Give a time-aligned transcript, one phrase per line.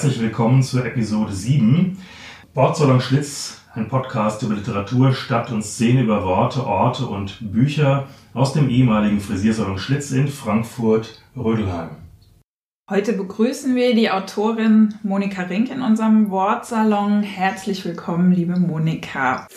[0.00, 1.98] Herzlich willkommen zur Episode 7.
[2.54, 8.54] Wortsalon Schlitz, ein Podcast über Literatur, Stadt und Szene, über Worte, Orte und Bücher aus
[8.54, 11.90] dem ehemaligen Frisiersalon Schlitz in Frankfurt-Rödelheim.
[12.88, 17.22] Heute begrüßen wir die Autorin Monika Rink in unserem Wortsalon.
[17.22, 19.48] Herzlich willkommen, liebe Monika.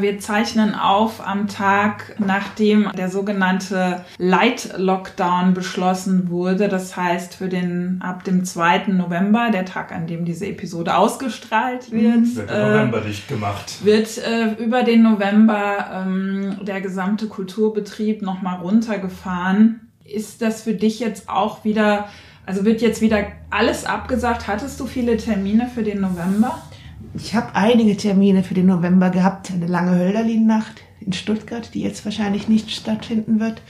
[0.00, 6.68] Wir zeichnen auf am Tag, nachdem der sogenannte Light Lockdown beschlossen wurde.
[6.68, 8.86] Das heißt, für den ab dem 2.
[8.88, 13.84] November, der Tag, an dem diese Episode ausgestrahlt wird, Wird November dicht gemacht.
[13.84, 19.80] wird äh, über den November ähm, der gesamte Kulturbetrieb nochmal runtergefahren.
[20.04, 22.08] Ist das für dich jetzt auch wieder,
[22.46, 23.18] also wird jetzt wieder
[23.50, 24.48] alles abgesagt?
[24.48, 26.60] Hattest du viele Termine für den November?
[27.14, 29.50] Ich habe einige Termine für den November gehabt.
[29.50, 33.62] Eine lange Hölderlin-Nacht in Stuttgart, die jetzt wahrscheinlich nicht stattfinden wird.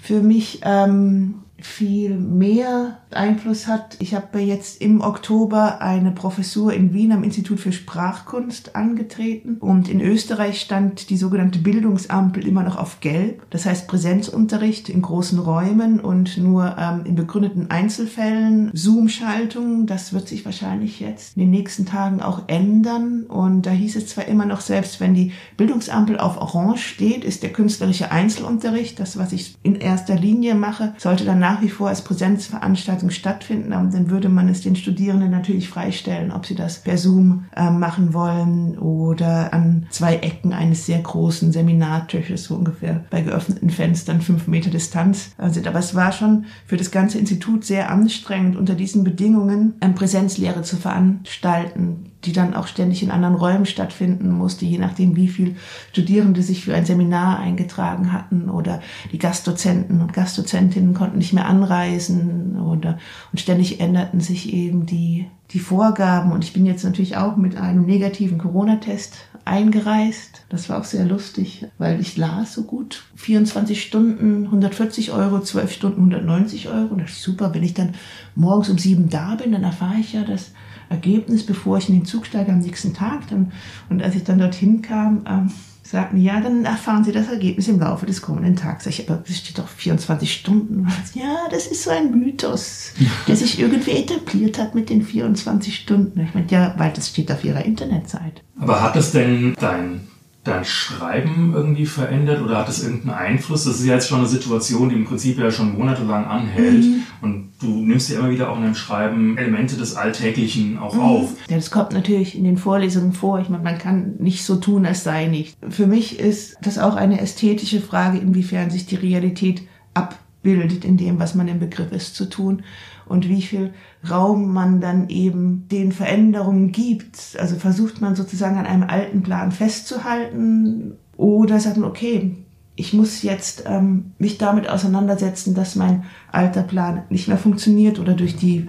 [0.00, 3.96] Für mich ähm, viel mehr Einfluss hat.
[4.00, 9.88] Ich habe jetzt im Oktober eine Professur in Wien am Institut für Sprachkunst angetreten und
[9.88, 13.42] in Österreich stand die sogenannte Bildungsampel immer noch auf Gelb.
[13.50, 19.86] Das heißt Präsenzunterricht in großen Räumen und nur ähm, in begründeten Einzelfällen Zoom-Schaltungen.
[19.86, 23.24] Das wird sich wahrscheinlich jetzt in den nächsten Tagen auch ändern.
[23.24, 27.42] Und da hieß es zwar immer noch, selbst wenn die Bildungsampel auf Orange steht, ist
[27.42, 31.88] der künstlerische Einzelunterricht, das was ich in erster Linie mache, sollte dann nach wie vor
[31.88, 36.96] als Präsenzveranstaltung stattfinden, dann würde man es den Studierenden natürlich freistellen, ob sie das per
[36.96, 43.20] Zoom äh, machen wollen oder an zwei Ecken eines sehr großen Seminartisches, so ungefähr bei
[43.20, 45.66] geöffneten Fenstern fünf Meter Distanz sind.
[45.66, 50.62] Aber es war schon für das ganze Institut sehr anstrengend, unter diesen Bedingungen eine Präsenzlehre
[50.62, 55.56] zu veranstalten die dann auch ständig in anderen Räumen stattfinden musste, je nachdem, wie viel
[55.90, 61.46] Studierende sich für ein Seminar eingetragen hatten oder die Gastdozenten und Gastdozentinnen konnten nicht mehr
[61.46, 62.98] anreisen oder
[63.32, 67.56] und ständig änderten sich eben die die Vorgaben und ich bin jetzt natürlich auch mit
[67.56, 70.44] einem negativen Corona-Test eingereist.
[70.48, 73.04] Das war auch sehr lustig, weil ich las so gut.
[73.16, 76.94] 24 Stunden 140 Euro, 12 Stunden 190 Euro.
[76.94, 77.94] Das ist super, wenn ich dann
[78.34, 80.52] morgens um sieben da bin, dann erfahre ich ja, dass
[80.92, 83.28] Ergebnis, bevor ich in den Zug steige am nächsten Tag.
[83.28, 83.52] Dann,
[83.90, 85.50] und als ich dann dorthin kam, ähm,
[85.82, 88.86] sagten, ja, dann erfahren Sie das Ergebnis im Laufe des kommenden Tages.
[88.86, 90.86] Ich, aber es steht doch 24 Stunden.
[91.14, 92.92] Ja, das ist so ein Mythos,
[93.26, 96.20] der sich irgendwie etabliert hat mit den 24 Stunden.
[96.20, 98.42] Ich meine, ja, weil das steht auf Ihrer Internetseite.
[98.58, 100.08] Aber hat es denn dein,
[100.44, 103.64] dein Schreiben irgendwie verändert oder hat es irgendeinen Einfluss?
[103.64, 106.84] Das ist ja jetzt schon eine Situation, die im Prinzip ja schon monatelang anhält.
[106.84, 107.02] Mhm.
[107.20, 111.34] Und du nimmst ja immer wieder auch in deinem Schreiben Elemente des Alltäglichen auch auf.
[111.48, 113.38] Ja, das kommt natürlich in den Vorlesungen vor.
[113.38, 115.56] Ich meine, man kann nicht so tun, als sei nicht.
[115.68, 119.62] Für mich ist das auch eine ästhetische Frage, inwiefern sich die Realität
[119.94, 122.64] abbildet in dem, was man im Begriff ist zu tun
[123.12, 123.74] und wie viel
[124.08, 127.36] Raum man dann eben den Veränderungen gibt.
[127.38, 132.38] Also versucht man sozusagen an einem alten Plan festzuhalten oder sagt man, okay,
[132.74, 138.14] ich muss jetzt ähm, mich damit auseinandersetzen, dass mein alter Plan nicht mehr funktioniert oder
[138.14, 138.68] durch die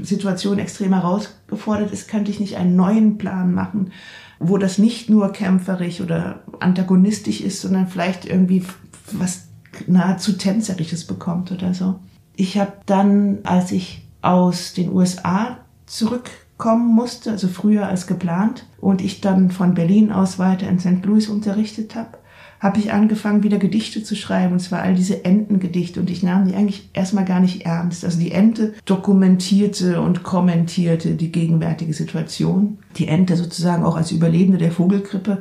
[0.00, 3.92] Situation extrem herausgefordert ist, könnte ich nicht einen neuen Plan machen,
[4.38, 8.64] wo das nicht nur kämpferisch oder antagonistisch ist, sondern vielleicht irgendwie
[9.12, 9.48] was
[9.86, 11.96] nahezu tänzerisches bekommt oder so.
[12.36, 19.00] Ich habe dann, als ich aus den USA zurückkommen musste, also früher als geplant, und
[19.00, 21.04] ich dann von Berlin aus weiter in St.
[21.04, 22.18] Louis unterrichtet habe,
[22.64, 26.00] habe ich angefangen, wieder Gedichte zu schreiben, und zwar all diese Entengedichte.
[26.00, 28.06] Und ich nahm die eigentlich erstmal gar nicht ernst.
[28.06, 32.78] Also die Ente dokumentierte und kommentierte die gegenwärtige Situation.
[32.96, 35.40] Die Ente sozusagen auch als Überlebende der Vogelgrippe,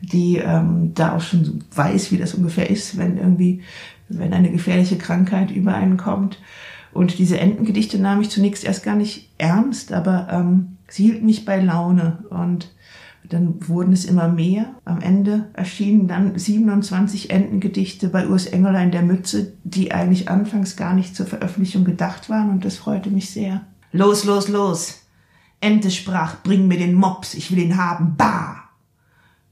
[0.00, 3.62] die ähm, da auch schon weiß, wie das ungefähr ist, wenn irgendwie,
[4.10, 6.38] wenn eine gefährliche Krankheit über einen kommt.
[6.92, 11.44] Und diese Entengedichte nahm ich zunächst erst gar nicht ernst, aber ähm, sie hielten mich
[11.44, 12.24] bei Laune.
[12.30, 12.72] Und
[13.28, 14.74] dann wurden es immer mehr.
[14.84, 20.76] Am Ende erschienen dann 27 Entengedichte bei Urs Engeler in der Mütze, die eigentlich anfangs
[20.76, 23.62] gar nicht zur Veröffentlichung gedacht waren und das freute mich sehr.
[23.92, 25.02] Los, los, los!
[25.60, 28.59] Ente sprach, bring mir den Mops, ich will ihn haben, bah!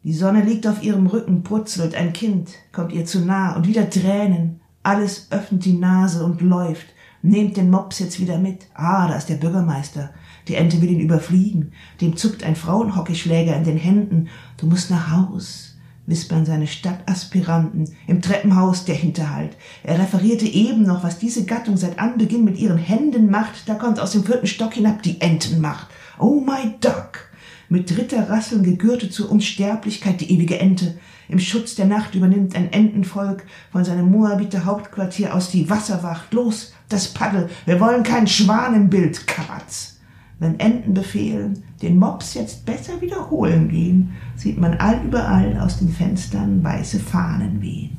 [0.04, 3.90] Die Sonne liegt auf ihrem Rücken, brutzelt ein Kind, kommt ihr zu nah und wieder
[3.90, 4.60] Tränen.
[4.84, 6.86] Alles öffnet die Nase und läuft.
[7.20, 8.66] Nehmt den Mops jetzt wieder mit.
[8.74, 10.10] Ah, da ist der Bürgermeister.
[10.46, 11.72] Die Ente will ihn überfliegen.
[12.00, 14.28] Dem zuckt ein Frauenhockeyschläger in den Händen.
[14.56, 17.90] Du musst nach Haus, wispern seine Stadtaspiranten.
[18.06, 19.56] Im Treppenhaus der Hinterhalt.
[19.82, 23.68] Er referierte eben noch, was diese Gattung seit Anbeginn mit ihren Händen macht.
[23.68, 25.88] Da kommt aus dem vierten Stock hinab die Entenmacht.
[26.20, 27.27] Oh my duck!
[27.70, 30.96] Mit dritter Rasseln gegürtet zur Unsterblichkeit die ewige Ente.
[31.28, 36.32] Im Schutz der Nacht übernimmt ein Entenvolk von seinem Moabiter Hauptquartier aus die Wasserwacht.
[36.32, 39.98] Los, das Paddel, wir wollen keinen Schwan im Bild, Kabatz.
[40.38, 46.64] Wenn Enten befehlen, den Mops jetzt besser wiederholen gehen, sieht man allüberall aus den Fenstern
[46.64, 47.97] weiße Fahnen wehen.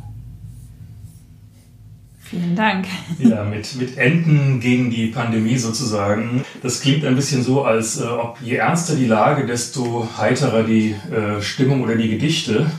[2.30, 2.86] Vielen Dank.
[3.18, 6.44] Ja, mit, mit Enten gegen die Pandemie sozusagen.
[6.62, 10.92] Das klingt ein bisschen so, als äh, ob je ernster die Lage, desto heiterer die
[11.12, 12.70] äh, Stimmung oder die Gedichte.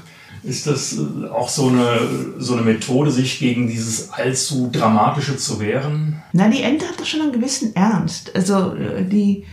[0.45, 1.99] Ist das äh, auch so eine,
[2.39, 6.23] so eine Methode, sich gegen dieses allzu Dramatische zu wehren?
[6.33, 8.37] Na, die Ente hat doch schon einen gewissen Ernst.
[8.37, 9.47] Also äh, die,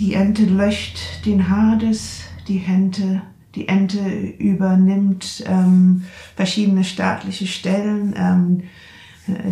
[0.00, 3.22] die Ente löscht den Hades, die Ente,
[3.54, 4.00] die Ente
[4.38, 6.02] übernimmt ähm,
[6.34, 8.12] verschiedene staatliche Stellen.
[8.16, 8.62] Ähm,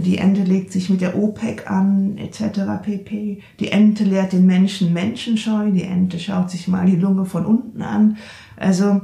[0.05, 2.83] die Ente legt sich mit der OPEC an, etc.
[2.83, 3.41] pp.
[3.61, 5.71] Die Ente lehrt den Menschen Menschenscheu.
[5.71, 8.17] Die Ente schaut sich mal die Lunge von unten an.
[8.57, 9.01] Also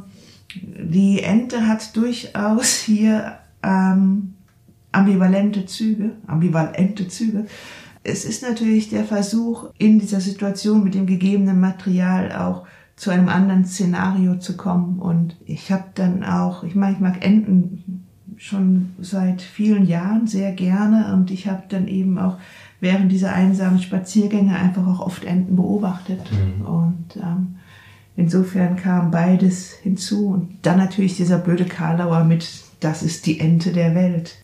[0.55, 4.35] die Ente hat durchaus hier ähm,
[4.93, 7.47] ambivalente Züge, ambivalente Züge.
[8.03, 12.67] Es ist natürlich der Versuch, in dieser Situation mit dem gegebenen Material auch
[12.97, 14.99] zu einem anderen Szenario zu kommen.
[14.99, 18.04] Und ich habe dann auch, ich meine, ich mag Enten
[18.37, 22.39] schon seit vielen Jahren sehr gerne und ich habe dann eben auch
[22.81, 26.21] während dieser einsamen Spaziergänge einfach auch oft Enten beobachtet.
[26.31, 26.67] Mhm.
[26.67, 27.57] Und ähm,
[28.17, 32.49] insofern kam beides hinzu und dann natürlich dieser blöde Karlauer mit
[32.81, 34.37] Das ist die Ente der Welt.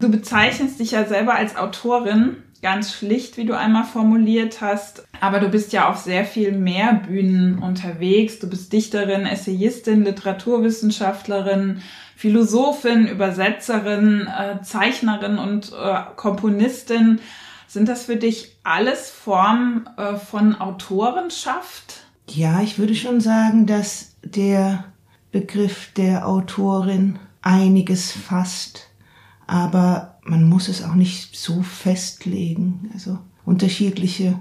[0.00, 5.04] Du bezeichnest dich ja selber als Autorin ganz schlicht, wie du einmal formuliert hast.
[5.20, 8.38] Aber du bist ja auf sehr viel mehr Bühnen unterwegs.
[8.38, 11.82] Du bist Dichterin, Essayistin, Literaturwissenschaftlerin,
[12.16, 17.20] Philosophin, Übersetzerin, äh, Zeichnerin und äh, Komponistin.
[17.68, 22.02] Sind das für dich alles Formen äh, von Autorenschaft?
[22.28, 24.84] Ja, ich würde schon sagen, dass der
[25.30, 28.88] Begriff der Autorin einiges fasst,
[29.46, 32.90] aber man muss es auch nicht so festlegen.
[32.92, 34.38] Also unterschiedliche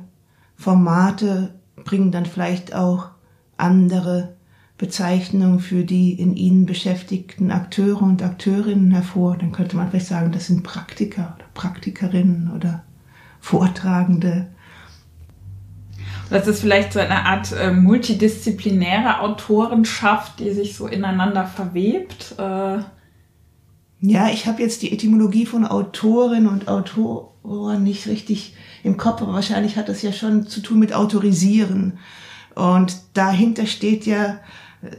[0.56, 1.56] Formate
[1.86, 3.10] bringen dann vielleicht auch
[3.56, 4.36] andere
[4.78, 9.38] Bezeichnungen für die in ihnen beschäftigten Akteure und Akteurinnen hervor.
[9.38, 12.84] Dann könnte man vielleicht sagen, das sind Praktiker oder Praktikerinnen oder
[13.40, 14.48] Vortragende.
[16.30, 22.36] Das ist vielleicht so eine Art äh, multidisziplinäre Autorenschaft, die sich so ineinander verwebt.
[22.38, 22.80] Äh
[24.00, 29.34] ja, ich habe jetzt die Etymologie von Autorin und Autoren nicht richtig im Kopf, aber
[29.34, 32.00] wahrscheinlich hat das ja schon zu tun mit Autorisieren.
[32.56, 34.40] Und dahinter steht ja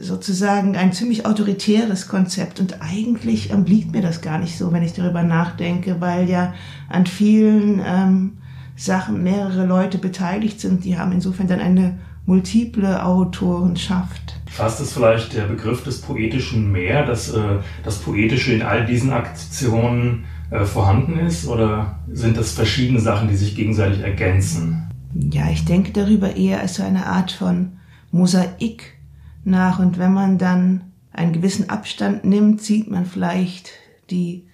[0.00, 2.60] sozusagen ein ziemlich autoritäres Konzept.
[2.60, 6.54] Und eigentlich ähm, liegt mir das gar nicht so, wenn ich darüber nachdenke, weil ja
[6.88, 8.38] an vielen ähm,
[8.76, 10.84] Sachen mehrere Leute beteiligt sind.
[10.84, 14.38] Die haben insofern dann eine multiple Autorenschaft.
[14.50, 19.12] Fast ist vielleicht der Begriff des Poetischen mehr, dass äh, das Poetische in all diesen
[19.12, 21.48] Aktionen äh, vorhanden ist?
[21.48, 24.90] Oder sind das verschiedene Sachen, die sich gegenseitig ergänzen?
[25.14, 27.78] Ja, ich denke darüber eher als so eine Art von
[28.10, 28.98] Mosaik
[29.44, 29.78] nach.
[29.78, 30.82] Und wenn man dann
[31.12, 33.70] einen gewissen Abstand nimmt, sieht man vielleicht
[34.10, 34.46] die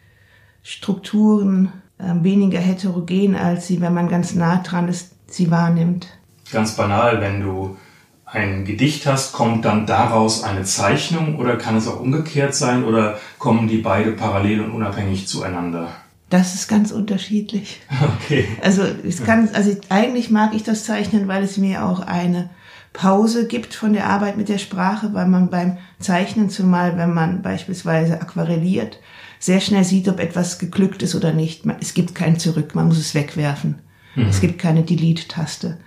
[0.62, 6.06] Strukturen äh, weniger heterogen, als sie, wenn man ganz nah dran ist, sie wahrnimmt.
[6.54, 7.76] Ganz banal, wenn du
[8.24, 13.18] ein Gedicht hast, kommt dann daraus eine Zeichnung oder kann es auch umgekehrt sein oder
[13.38, 15.88] kommen die beide parallel und unabhängig zueinander?
[16.30, 17.80] Das ist ganz unterschiedlich.
[18.24, 18.46] Okay.
[18.62, 22.50] Also es kann, also eigentlich mag ich das Zeichnen, weil es mir auch eine
[22.92, 27.42] Pause gibt von der Arbeit mit der Sprache, weil man beim Zeichnen zumal, wenn man
[27.42, 29.00] beispielsweise aquarelliert,
[29.38, 31.64] sehr schnell sieht, ob etwas geglückt ist oder nicht.
[31.80, 33.80] Es gibt kein Zurück, man muss es wegwerfen.
[34.14, 34.28] Mhm.
[34.28, 35.78] Es gibt keine Delete-Taste.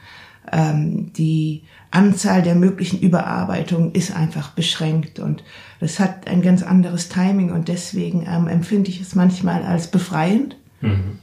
[0.52, 5.44] Ähm, die Anzahl der möglichen Überarbeitungen ist einfach beschränkt und
[5.80, 10.58] das hat ein ganz anderes Timing und deswegen ähm, empfinde ich es manchmal als befreiend.
[10.82, 11.20] Mhm.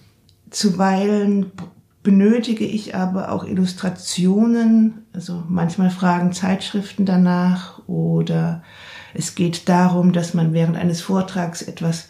[0.51, 1.53] Zuweilen
[2.03, 8.63] benötige ich aber auch Illustrationen, also manchmal fragen Zeitschriften danach oder
[9.15, 12.09] es geht darum, dass man während eines Vortrags etwas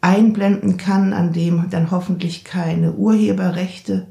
[0.00, 4.08] einblenden kann, an dem dann hoffentlich keine Urheberrechte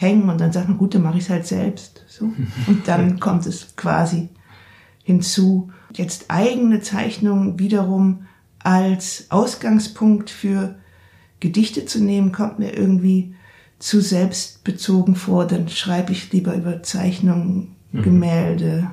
[0.00, 2.04] hängen und dann sagt man, gut, dann mache ich es halt selbst.
[2.08, 2.24] So.
[2.66, 4.30] Und dann kommt es quasi
[5.02, 5.70] hinzu.
[5.94, 8.26] Jetzt eigene Zeichnungen wiederum
[8.60, 10.76] als Ausgangspunkt für
[11.38, 13.34] Gedichte zu nehmen, kommt mir irgendwie
[13.78, 15.46] zu selbstbezogen vor.
[15.46, 18.02] Dann schreibe ich lieber über Zeichnungen, mhm.
[18.02, 18.90] Gemälde,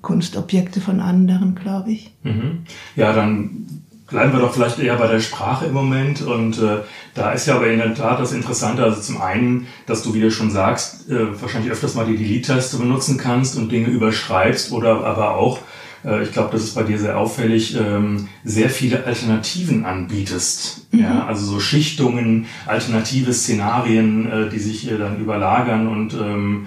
[0.00, 2.14] Kunstobjekte von anderen, glaube ich.
[2.22, 2.60] Mhm.
[2.96, 6.22] Ja, dann bleiben wir doch vielleicht eher bei der Sprache im Moment.
[6.22, 6.78] Und äh,
[7.14, 10.20] da ist ja aber in der Tat das Interessante, also zum einen, dass du, wie
[10.20, 15.04] du schon sagst, äh, wahrscheinlich öfters mal die Delete-Taste benutzen kannst und Dinge überschreibst oder
[15.04, 15.60] aber auch,
[16.04, 20.86] äh, ich glaube, das ist bei dir sehr auffällig, ähm, sehr viele Alternativen anbietest.
[20.92, 21.00] Mhm.
[21.00, 26.66] Ja, also so Schichtungen, alternative Szenarien, äh, die sich äh, dann überlagern und ähm,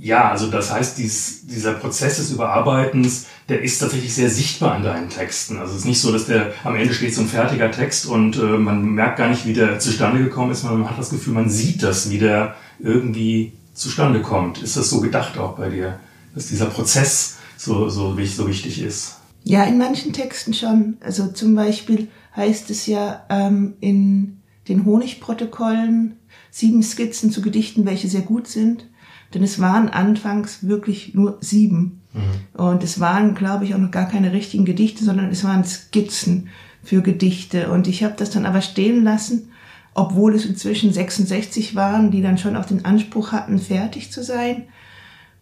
[0.00, 4.84] ja, also das heißt, dies, dieser Prozess des Überarbeitens, der ist tatsächlich sehr sichtbar in
[4.84, 5.58] deinen Texten.
[5.58, 8.36] Also es ist nicht so, dass der am Ende steht so ein fertiger Text und
[8.36, 11.50] äh, man merkt gar nicht, wie der zustande gekommen ist, man hat das Gefühl, man
[11.50, 14.62] sieht das, wie der irgendwie zustande kommt.
[14.62, 15.98] Ist das so gedacht auch bei dir,
[16.32, 19.16] dass dieser Prozess so, so, so wichtig ist?
[19.42, 20.98] Ja, in manchen Texten schon.
[21.00, 26.18] Also zum Beispiel heißt es ja ähm, in den Honigprotokollen
[26.52, 28.86] sieben Skizzen zu Gedichten, welche sehr gut sind.
[29.34, 32.00] Denn es waren anfangs wirklich nur sieben.
[32.14, 32.60] Mhm.
[32.60, 36.48] Und es waren, glaube ich, auch noch gar keine richtigen Gedichte, sondern es waren Skizzen
[36.82, 37.70] für Gedichte.
[37.70, 39.50] Und ich habe das dann aber stehen lassen,
[39.94, 44.64] obwohl es inzwischen 66 waren, die dann schon auch den Anspruch hatten, fertig zu sein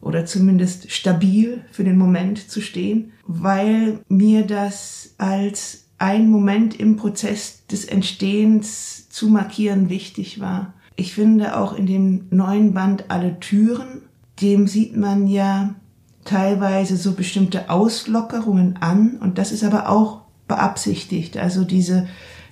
[0.01, 6.97] oder zumindest stabil für den Moment zu stehen, weil mir das als ein Moment im
[6.97, 10.75] Prozess des Entstehens zu markieren wichtig war.
[10.97, 14.03] Ich finde auch in dem neuen Band Alle Türen,
[14.41, 15.75] dem sieht man ja
[16.25, 21.37] teilweise so bestimmte Auslockerungen an und das ist aber auch beabsichtigt.
[21.37, 22.09] Also diese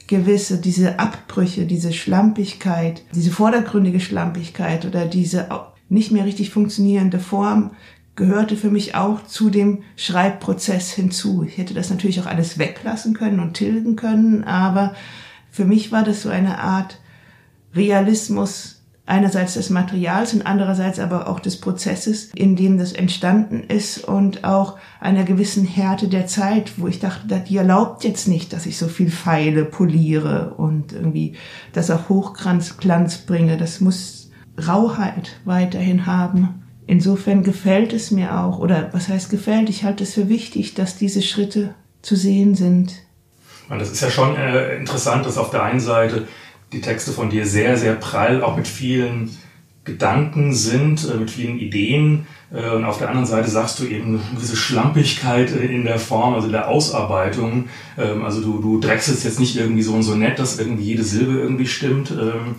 [0.06, 5.48] gewisse, diese Abbrüche, diese Schlampigkeit, diese vordergründige Schlampigkeit oder diese
[5.88, 7.70] nicht mehr richtig funktionierende Form
[8.16, 11.44] gehörte für mich auch zu dem Schreibprozess hinzu.
[11.44, 14.94] Ich hätte das natürlich auch alles weglassen können und tilgen können, aber
[15.50, 16.98] für mich war das so eine Art
[17.74, 18.74] Realismus
[19.06, 24.44] einerseits des Materials und andererseits aber auch des Prozesses, in dem das entstanden ist und
[24.44, 28.78] auch einer gewissen Härte der Zeit, wo ich dachte, die erlaubt jetzt nicht, dass ich
[28.78, 31.36] so viel feile, poliere und irgendwie
[31.74, 33.58] das auf Hochglanz bringe.
[33.58, 34.30] Das muss
[34.66, 36.62] Rauheit weiterhin haben.
[36.86, 40.96] Insofern gefällt es mir auch, oder was heißt gefällt, ich halte es für wichtig, dass
[40.96, 42.94] diese Schritte zu sehen sind.
[43.68, 46.26] Das ist ja schon äh, interessant, dass auf der einen Seite
[46.74, 49.30] die Texte von dir sehr, sehr prall, auch mit vielen
[49.84, 52.26] Gedanken sind, äh, mit vielen Ideen.
[52.52, 56.46] Äh, und auf der anderen Seite sagst du eben diese Schlampigkeit in der Form, also
[56.46, 57.68] in der Ausarbeitung.
[57.98, 61.04] Ähm, also du, du drechselst jetzt nicht irgendwie so und so nett, dass irgendwie jede
[61.04, 62.10] Silbe irgendwie stimmt.
[62.10, 62.56] Ähm,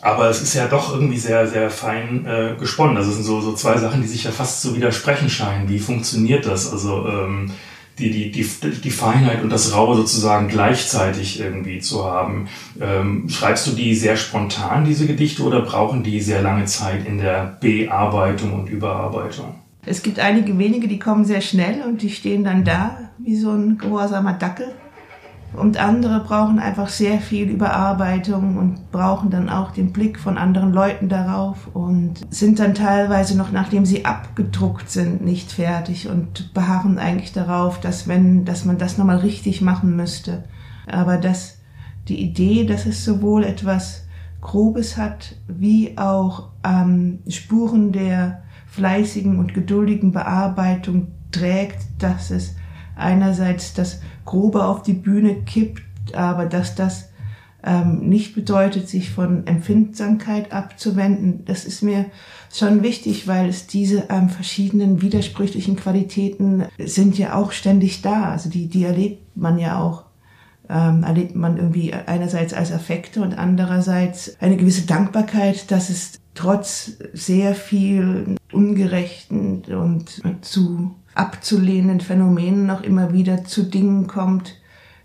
[0.00, 2.96] aber es ist ja doch irgendwie sehr, sehr fein äh, gesponnen.
[2.96, 5.68] Also es sind so, so zwei Sachen, die sich ja fast zu widersprechen scheinen.
[5.68, 6.72] Wie funktioniert das?
[6.72, 7.52] Also ähm,
[8.00, 12.48] die, die, die, die Feinheit und das Raue sozusagen gleichzeitig irgendwie zu haben.
[12.80, 17.18] Ähm, schreibst du die sehr spontan, diese Gedichte, oder brauchen die sehr lange Zeit in
[17.18, 19.54] der Bearbeitung und Überarbeitung?
[19.86, 23.50] Es gibt einige wenige, die kommen sehr schnell und die stehen dann da wie so
[23.52, 24.74] ein gehorsamer Dackel.
[25.52, 30.72] Und andere brauchen einfach sehr viel Überarbeitung und brauchen dann auch den Blick von anderen
[30.72, 36.98] Leuten darauf und sind dann teilweise noch, nachdem sie abgedruckt sind, nicht fertig und beharren
[36.98, 40.44] eigentlich darauf, dass wenn, dass man das nochmal richtig machen müsste.
[40.86, 41.58] Aber dass
[42.08, 44.06] die Idee, dass es sowohl etwas
[44.40, 52.54] Grobes hat, wie auch ähm, Spuren der fleißigen und geduldigen Bearbeitung trägt, dass es
[53.00, 57.10] einerseits das Grobe auf die Bühne kippt, aber dass das
[57.64, 61.44] ähm, nicht bedeutet, sich von Empfindsamkeit abzuwenden.
[61.44, 62.06] Das ist mir
[62.52, 68.30] schon wichtig, weil es diese ähm, verschiedenen widersprüchlichen Qualitäten sind ja auch ständig da.
[68.30, 70.04] Also die, die erlebt man ja auch.
[70.68, 76.92] Ähm, erlebt man irgendwie einerseits als Affekte und andererseits eine gewisse Dankbarkeit, dass es trotz
[77.12, 84.56] sehr viel ungerechten und zu abzulehnenden Phänomenen noch immer wieder zu Dingen kommt,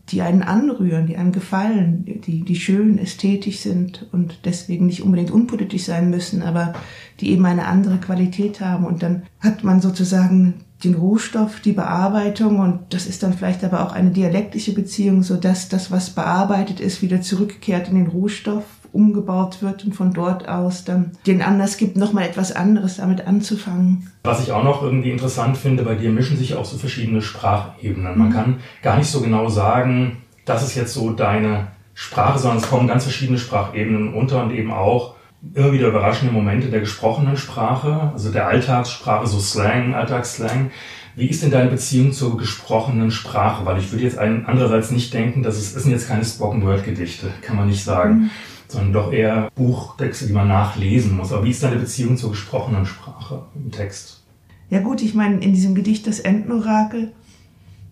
[0.09, 5.31] die einen anrühren, die einem gefallen, die, die schön ästhetisch sind und deswegen nicht unbedingt
[5.31, 6.73] unpolitisch sein müssen, aber
[7.19, 8.85] die eben eine andere Qualität haben.
[8.85, 10.53] Und dann hat man sozusagen
[10.83, 15.35] den Rohstoff, die Bearbeitung und das ist dann vielleicht aber auch eine dialektische Beziehung, so
[15.35, 18.65] dass das, was bearbeitet ist, wieder zurückkehrt in den Rohstoff
[18.95, 24.11] umgebaut wird und von dort aus dann den Anlass gibt, nochmal etwas anderes damit anzufangen.
[24.23, 28.17] Was ich auch noch irgendwie interessant finde, bei dir mischen sich auch so verschiedene Sprachebenen.
[28.17, 28.33] Man mhm.
[28.33, 32.87] kann gar nicht so genau sagen, das ist jetzt so deine Sprache, sondern es kommen
[32.87, 35.15] ganz verschiedene Sprachebenen unter und eben auch
[35.53, 40.71] immer wieder überraschende Momente der gesprochenen Sprache, also der Alltagssprache, so Slang, Alltagsslang.
[41.15, 43.65] Wie ist denn deine Beziehung zur gesprochenen Sprache?
[43.65, 47.55] Weil ich würde jetzt andererseits nicht denken, dass es, es sind jetzt keine Spoken-Word-Gedichte, kann
[47.55, 48.29] man nicht sagen, mhm.
[48.75, 51.31] Sondern doch eher Buchtexte, die man nachlesen muss.
[51.31, 54.23] Aber wie ist deine Beziehung zur gesprochenen Sprache im Text?
[54.69, 57.11] Ja gut, ich meine, in diesem Gedicht Das Entorakel,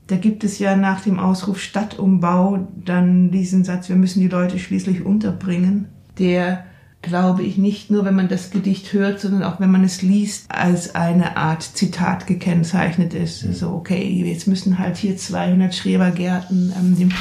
[0.08, 4.60] da gibt es ja nach dem Ausruf Stadtumbau dann diesen Satz, wir müssen die Leute
[4.60, 5.88] schließlich unterbringen,
[6.20, 6.66] der
[7.04, 10.46] glaube ich, nicht nur, wenn man das Gedicht hört, sondern auch wenn man es liest,
[10.50, 13.46] als eine Art Zitat gekennzeichnet ist.
[13.46, 13.54] Mhm.
[13.54, 17.12] So, okay, jetzt müssen halt hier 200 Schrebergärten ähm, dem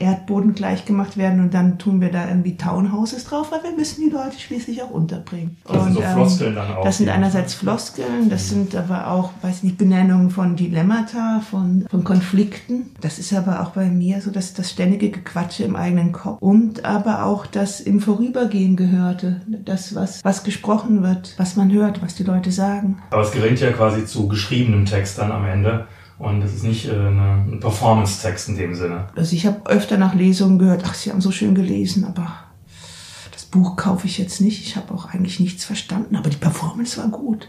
[0.00, 4.02] Erdboden gleich gemacht werden und dann tun wir da irgendwie Townhouses drauf, weil wir müssen
[4.02, 5.56] die Leute schließlich auch unterbringen.
[5.64, 6.84] Das und, sind so ähm, Floskeln dann auch.
[6.84, 8.54] Das sind einerseits Floskeln, das mhm.
[8.54, 12.90] sind aber auch, weiß nicht, Benennungen von Dilemmata, von, von Konflikten.
[13.00, 16.84] Das ist aber auch bei mir so, dass das ständige Gequatsche im eigenen Kopf und
[16.84, 22.14] aber auch das im Vorübergehen gehörte, das, was, was gesprochen wird, was man hört, was
[22.14, 23.02] die Leute sagen.
[23.10, 25.86] Aber es gerät ja quasi zu geschriebenem Text dann am Ende.
[26.18, 29.08] Und es ist nicht äh, eine, ein Performance-Text in dem Sinne.
[29.16, 32.46] Also ich habe öfter nach Lesungen gehört, ach, Sie haben so schön gelesen, aber
[33.56, 34.62] Buch kaufe ich jetzt nicht.
[34.66, 37.48] Ich habe auch eigentlich nichts verstanden, aber die Performance war gut.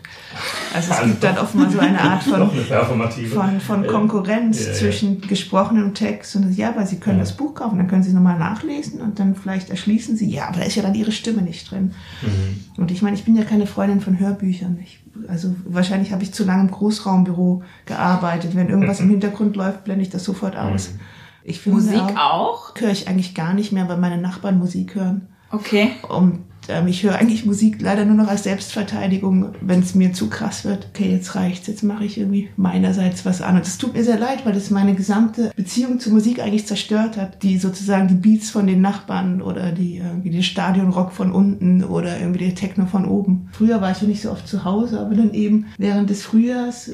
[0.74, 4.68] Also es also gibt dann oft mal so eine Art von, von, von Konkurrenz ja,
[4.68, 7.24] ja, zwischen gesprochenem Text und ja, weil Sie können ja.
[7.24, 10.60] das Buch kaufen, dann können Sie nochmal nachlesen und dann vielleicht erschließen Sie, ja, aber
[10.60, 11.94] da ist ja dann Ihre Stimme nicht drin.
[12.22, 12.82] Mhm.
[12.82, 14.80] Und ich meine, ich bin ja keine Freundin von Hörbüchern.
[14.82, 18.56] Ich, also wahrscheinlich habe ich zu lange im Großraumbüro gearbeitet.
[18.56, 20.92] Wenn irgendwas im Hintergrund läuft, blende ich das sofort aus.
[20.92, 21.00] Mhm.
[21.44, 22.74] Ich Musik auch?
[22.74, 22.74] auch?
[22.78, 25.28] Höre ich eigentlich gar nicht mehr, weil meine Nachbarn Musik hören.
[25.50, 25.92] Okay.
[26.10, 30.30] Und ähm, ich höre eigentlich Musik leider nur noch als Selbstverteidigung, wenn es mir zu
[30.30, 30.90] krass wird.
[30.94, 33.56] Okay, jetzt reicht's, jetzt mache ich irgendwie meinerseits was an.
[33.56, 37.18] Und das tut mir sehr leid, weil das meine gesamte Beziehung zur Musik eigentlich zerstört
[37.18, 37.44] hat.
[37.44, 42.20] Die sozusagen die Beats von den Nachbarn oder die irgendwie den Stadionrock von unten oder
[42.20, 43.50] irgendwie der Techno von oben.
[43.52, 46.92] Früher war ich ja nicht so oft zu Hause, aber dann eben während des Frühjahrs,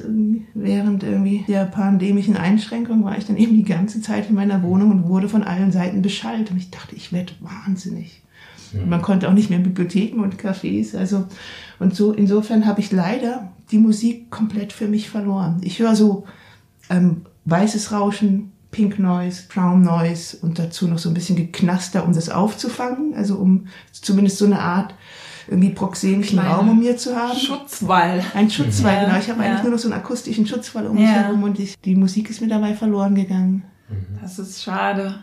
[0.54, 4.90] während irgendwie der pandemischen Einschränkung, war ich dann eben die ganze Zeit in meiner Wohnung
[4.90, 6.50] und wurde von allen Seiten beschallt.
[6.50, 8.23] Und ich dachte, ich werde wahnsinnig.
[8.74, 8.86] Ja.
[8.86, 10.96] Man konnte auch nicht mehr in Bibliotheken und Cafés.
[10.96, 11.24] Also,
[11.78, 15.60] und so, insofern habe ich leider die Musik komplett für mich verloren.
[15.62, 16.24] Ich höre so
[16.90, 22.12] ähm, weißes Rauschen, Pink Noise, Brown Noise und dazu noch so ein bisschen geknaster, um
[22.12, 23.14] das aufzufangen.
[23.14, 24.94] Also um zumindest so eine Art
[25.46, 27.38] irgendwie proxemischen Raum um mir zu haben.
[27.38, 28.22] Schutzwall.
[28.34, 29.18] Ein Schutzwall, ja, genau.
[29.18, 29.50] Ich habe ja.
[29.50, 32.40] eigentlich nur noch so einen akustischen Schutzwall um mich herum und ich, die Musik ist
[32.40, 33.62] mir dabei verloren gegangen.
[34.20, 35.20] Das ist schade.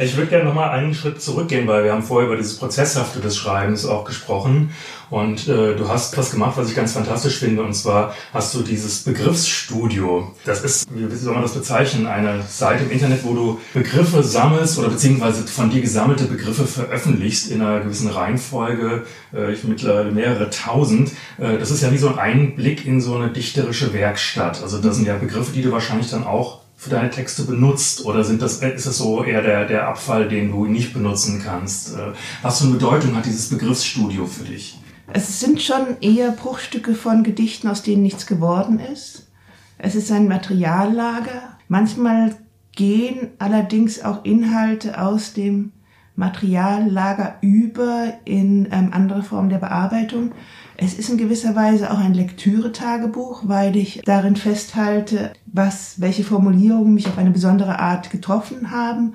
[0.00, 3.36] Ich würde gerne nochmal einen Schritt zurückgehen, weil wir haben vorher über dieses Prozesshafte des
[3.36, 4.70] Schreibens auch gesprochen.
[5.10, 7.62] Und äh, du hast was gemacht, was ich ganz fantastisch finde.
[7.62, 10.32] Und zwar hast du dieses Begriffsstudio.
[10.44, 14.78] Das ist, wie soll man das bezeichnen, eine Seite im Internet, wo du Begriffe sammelst
[14.78, 19.04] oder beziehungsweise von dir gesammelte Begriffe veröffentlichst in einer gewissen Reihenfolge.
[19.34, 21.10] Äh, ich mittlerweile mehrere tausend.
[21.38, 24.62] Äh, das ist ja wie so ein Einblick in so eine dichterische Werkstatt.
[24.62, 28.06] Also das sind ja Begriffe, die du wahrscheinlich dann auch für deine Texte benutzt?
[28.06, 31.94] Oder sind das, ist das so eher der, der Abfall, den du nicht benutzen kannst?
[31.94, 34.78] Äh, was für eine Bedeutung hat dieses Begriffsstudio für dich?
[35.12, 39.28] Es sind schon eher Bruchstücke von Gedichten, aus denen nichts geworden ist.
[39.76, 41.56] Es ist ein Materiallager.
[41.66, 42.36] Manchmal
[42.72, 45.72] gehen allerdings auch Inhalte aus dem
[46.14, 50.32] Materiallager über in ähm, andere Formen der Bearbeitung.
[50.80, 56.94] Es ist in gewisser Weise auch ein Lektüre-Tagebuch, weil ich darin festhalte, was, welche Formulierungen
[56.94, 59.14] mich auf eine besondere Art getroffen haben.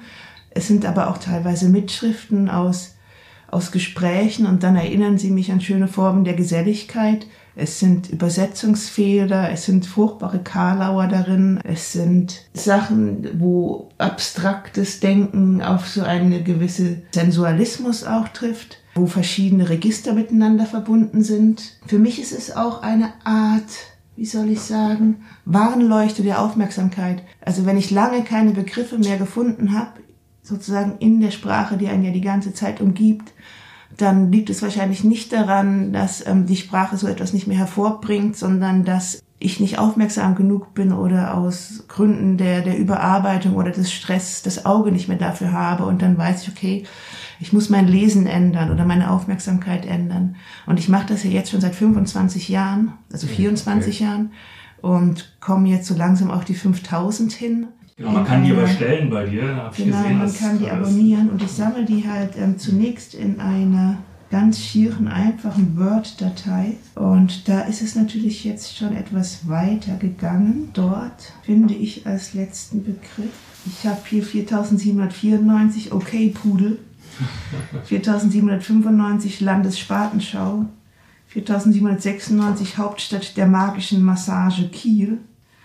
[0.49, 2.95] Es sind aber auch teilweise Mitschriften aus,
[3.49, 7.27] aus Gesprächen und dann erinnern sie mich an schöne Formen der Geselligkeit.
[7.55, 15.87] Es sind Übersetzungsfehler, es sind furchtbare Karlauer darin, es sind Sachen, wo abstraktes Denken auf
[15.87, 21.77] so eine gewisse Sensualismus auch trifft wo verschiedene Register miteinander verbunden sind.
[21.87, 23.63] Für mich ist es auch eine Art,
[24.15, 27.23] wie soll ich sagen, Warnleuchte der Aufmerksamkeit.
[27.41, 30.01] Also wenn ich lange keine Begriffe mehr gefunden habe,
[30.43, 33.33] sozusagen in der Sprache, die einen ja die ganze Zeit umgibt,
[33.97, 38.35] dann liegt es wahrscheinlich nicht daran, dass ähm, die Sprache so etwas nicht mehr hervorbringt,
[38.35, 43.91] sondern dass ich nicht aufmerksam genug bin oder aus Gründen der, der Überarbeitung oder des
[43.91, 46.83] Stress das Auge nicht mehr dafür habe und dann weiß ich, okay,
[47.43, 50.37] ich muss mein Lesen ändern oder meine Aufmerksamkeit ändern.
[50.65, 54.03] Und ich mache das ja jetzt schon seit 25 Jahren, also 24 okay.
[54.05, 54.31] Jahren
[54.81, 57.67] und komme jetzt so langsam auf die 5000 hin.
[57.97, 60.17] Genau, man kann die aber stellen bei dir, habe ich genau, gesehen.
[60.19, 63.97] man kann die abonnieren und ich sammle die halt ähm, zunächst in einer
[64.31, 66.77] ganz schieren, einfachen Word-Datei.
[66.95, 70.69] Und da ist es natürlich jetzt schon etwas weiter gegangen.
[70.71, 73.33] Dort finde ich als letzten Begriff,
[73.65, 76.79] ich habe hier 4794, okay, Pudel.
[77.85, 80.65] 4795 Landesspatenschau,
[81.27, 85.19] 4796 Hauptstadt der magischen Massage Kiel,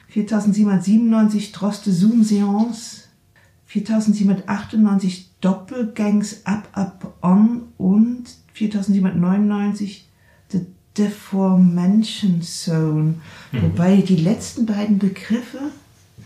[0.09, 3.09] 4797 Droste Zoom Seance,
[3.67, 10.09] 4798 Doppelgangs Up Up On und 4799
[10.51, 13.17] The Deformation Zone.
[13.53, 13.63] Mhm.
[13.63, 15.61] Wobei die letzten beiden Begriffe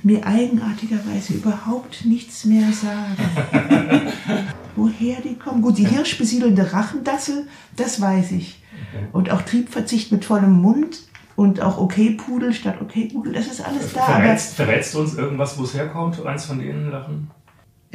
[0.04, 3.16] mir eigenartigerweise überhaupt nichts mehr sagen.
[4.76, 5.62] Woher die kommen?
[5.62, 8.62] Gut, die hirschbesiedelnde Rachendassel, das weiß ich.
[9.12, 10.98] Und auch Triebverzicht mit vollem Mund
[11.36, 14.04] und auch Okay-Pudel statt Okay-Pudel, das ist alles da.
[14.04, 17.30] Verrätst, verrätst du uns irgendwas, wo es herkommt, eins von denen Lachen?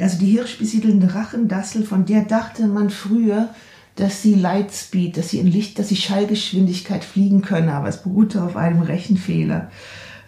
[0.00, 3.48] Also die hirschbesiedelnde Rachendassel, von der dachte man früher,
[3.96, 8.42] dass sie Lightspeed, dass sie in Licht, dass sie Schallgeschwindigkeit fliegen können, aber es beruhte
[8.42, 9.70] auf einem Rechenfehler.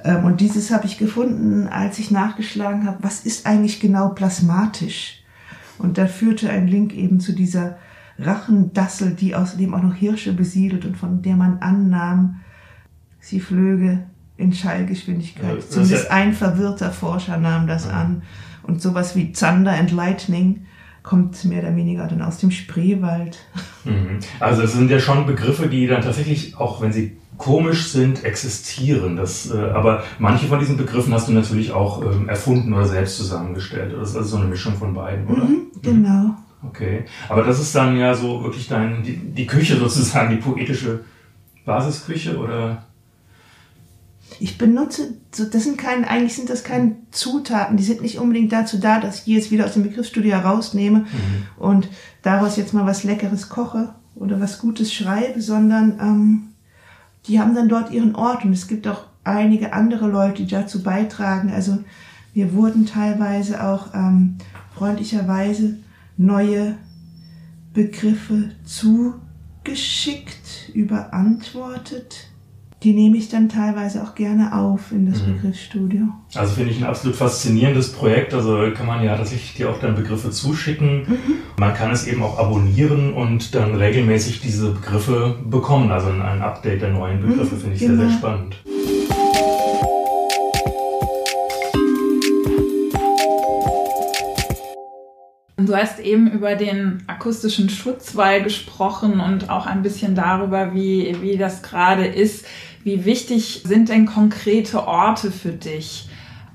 [0.04, 5.19] Ähm, und dieses habe ich gefunden, als ich nachgeschlagen habe, was ist eigentlich genau plasmatisch?
[5.80, 7.78] Und da führte ein Link eben zu dieser
[8.18, 12.40] Rachendassel, die außerdem auch noch Hirsche besiedelt und von der man annahm,
[13.18, 14.04] sie flöge
[14.36, 15.56] in Schallgeschwindigkeit.
[15.56, 17.92] Also, Zumindest ein verwirrter Forscher nahm das ja.
[17.92, 18.22] an.
[18.62, 20.66] Und sowas wie Thunder and Lightning
[21.02, 23.38] kommt mehr oder weniger dann aus dem Spreewald.
[23.84, 24.18] Mhm.
[24.38, 29.16] Also es sind ja schon Begriffe, die dann tatsächlich, auch wenn sie komisch sind, existieren.
[29.16, 33.16] Das, äh, aber manche von diesen Begriffen hast du natürlich auch ähm, erfunden oder selbst
[33.16, 33.94] zusammengestellt.
[33.98, 35.44] Das ist also so eine Mischung von beiden, oder?
[35.44, 36.10] Mhm, genau.
[36.10, 36.36] Mhm.
[36.68, 37.04] Okay.
[37.30, 41.00] Aber das ist dann ja so wirklich dein, die, die Küche sozusagen, die poetische
[41.64, 42.84] Basisküche, oder?
[44.38, 48.76] Ich benutze, das sind keine, eigentlich sind das keine Zutaten, die sind nicht unbedingt dazu
[48.78, 51.06] da, dass ich die jetzt wieder aus dem Begriffsstudio herausnehme mhm.
[51.56, 51.88] und
[52.20, 56.42] daraus jetzt mal was Leckeres koche oder was Gutes schreibe, sondern ähm,
[57.26, 60.82] die haben dann dort ihren Ort und es gibt auch einige andere Leute, die dazu
[60.82, 61.50] beitragen.
[61.50, 61.78] Also
[62.32, 64.38] wir wurden teilweise auch ähm,
[64.74, 65.78] freundlicherweise
[66.16, 66.76] neue
[67.72, 72.29] Begriffe zugeschickt, überantwortet
[72.82, 75.34] die nehme ich dann teilweise auch gerne auf in das mhm.
[75.34, 76.04] Begriffsstudio.
[76.34, 78.32] Also finde ich ein absolut faszinierendes Projekt.
[78.32, 81.00] Also kann man ja tatsächlich dir auch dann Begriffe zuschicken.
[81.00, 81.34] Mhm.
[81.58, 85.90] Man kann es eben auch abonnieren und dann regelmäßig diese Begriffe bekommen.
[85.90, 87.96] Also ein Update der neuen Begriffe mhm, finde ich genau.
[87.96, 88.18] sehr, sehr genau.
[88.18, 88.56] spannend.
[95.66, 101.36] Du hast eben über den akustischen Schutzwall gesprochen und auch ein bisschen darüber, wie, wie
[101.36, 102.46] das gerade ist.
[102.82, 106.08] Wie wichtig sind denn konkrete Orte für dich?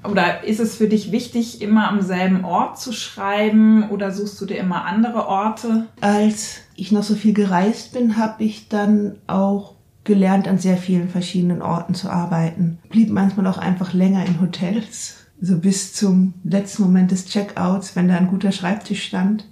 [0.04, 4.46] Oder ist es für dich wichtig, immer am selben Ort zu schreiben oder suchst du
[4.46, 5.88] dir immer andere Orte?
[6.02, 11.10] Als ich noch so viel gereist bin, habe ich dann auch gelernt, an sehr vielen
[11.10, 12.78] verschiedenen Orten zu arbeiten.
[12.90, 18.08] Blieb manchmal auch einfach länger in Hotels, so bis zum letzten Moment des Checkouts, wenn
[18.08, 19.48] da ein guter Schreibtisch stand.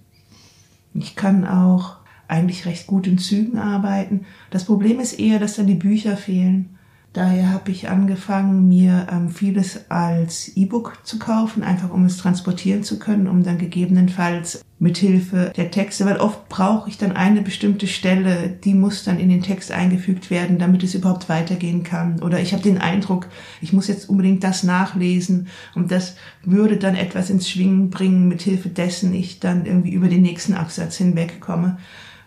[0.93, 1.97] Ich kann auch
[2.33, 4.25] eigentlich recht gut in Zügen arbeiten.
[4.49, 6.77] Das Problem ist eher, dass dann die Bücher fehlen.
[7.13, 12.83] Daher habe ich angefangen, mir ähm, vieles als E-Book zu kaufen, einfach um es transportieren
[12.83, 17.85] zu können, um dann gegebenenfalls mithilfe der Texte, weil oft brauche ich dann eine bestimmte
[17.85, 22.19] Stelle, die muss dann in den Text eingefügt werden, damit es überhaupt weitergehen kann.
[22.23, 23.27] Oder ich habe den Eindruck,
[23.61, 28.69] ich muss jetzt unbedingt das nachlesen und das würde dann etwas ins Schwingen bringen, mithilfe
[28.69, 31.77] dessen ich dann irgendwie über den nächsten Absatz hinwegkomme.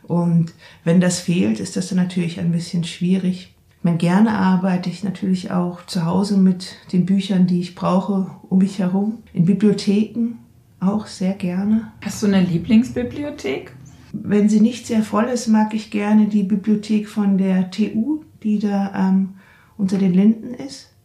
[0.07, 0.53] Und
[0.85, 3.55] wenn das fehlt, ist das dann natürlich ein bisschen schwierig.
[3.79, 8.31] Ich meine, gerne arbeite ich natürlich auch zu Hause mit den Büchern, die ich brauche,
[8.49, 9.19] um mich herum.
[9.33, 10.38] In Bibliotheken
[10.81, 11.92] auch sehr gerne.
[12.03, 13.73] Hast du eine Lieblingsbibliothek?
[14.12, 18.59] Wenn sie nicht sehr voll ist, mag ich gerne die Bibliothek von der TU, die
[18.59, 19.35] da ähm,
[19.77, 20.96] unter den Linden ist.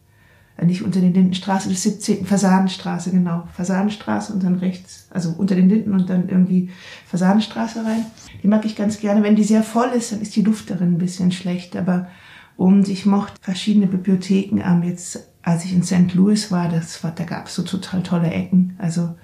[0.56, 2.26] Äh, nicht unter den Lindenstraße des 17.
[2.26, 3.48] Fasanenstraße, genau.
[3.54, 6.70] Fasanenstraße und dann rechts, also unter den Linden und dann irgendwie
[7.06, 8.06] Fasanenstraße rein.
[8.42, 9.22] Die mag ich ganz gerne.
[9.22, 11.76] Wenn die sehr voll ist, dann ist die Luft darin ein bisschen schlecht.
[11.76, 12.08] Aber
[12.56, 14.58] und ich mochte verschiedene Bibliotheken.
[14.58, 16.14] Ähm, jetzt, als ich in St.
[16.14, 18.76] Louis war, das war, da gab es so total tolle Ecken.
[18.78, 19.14] Also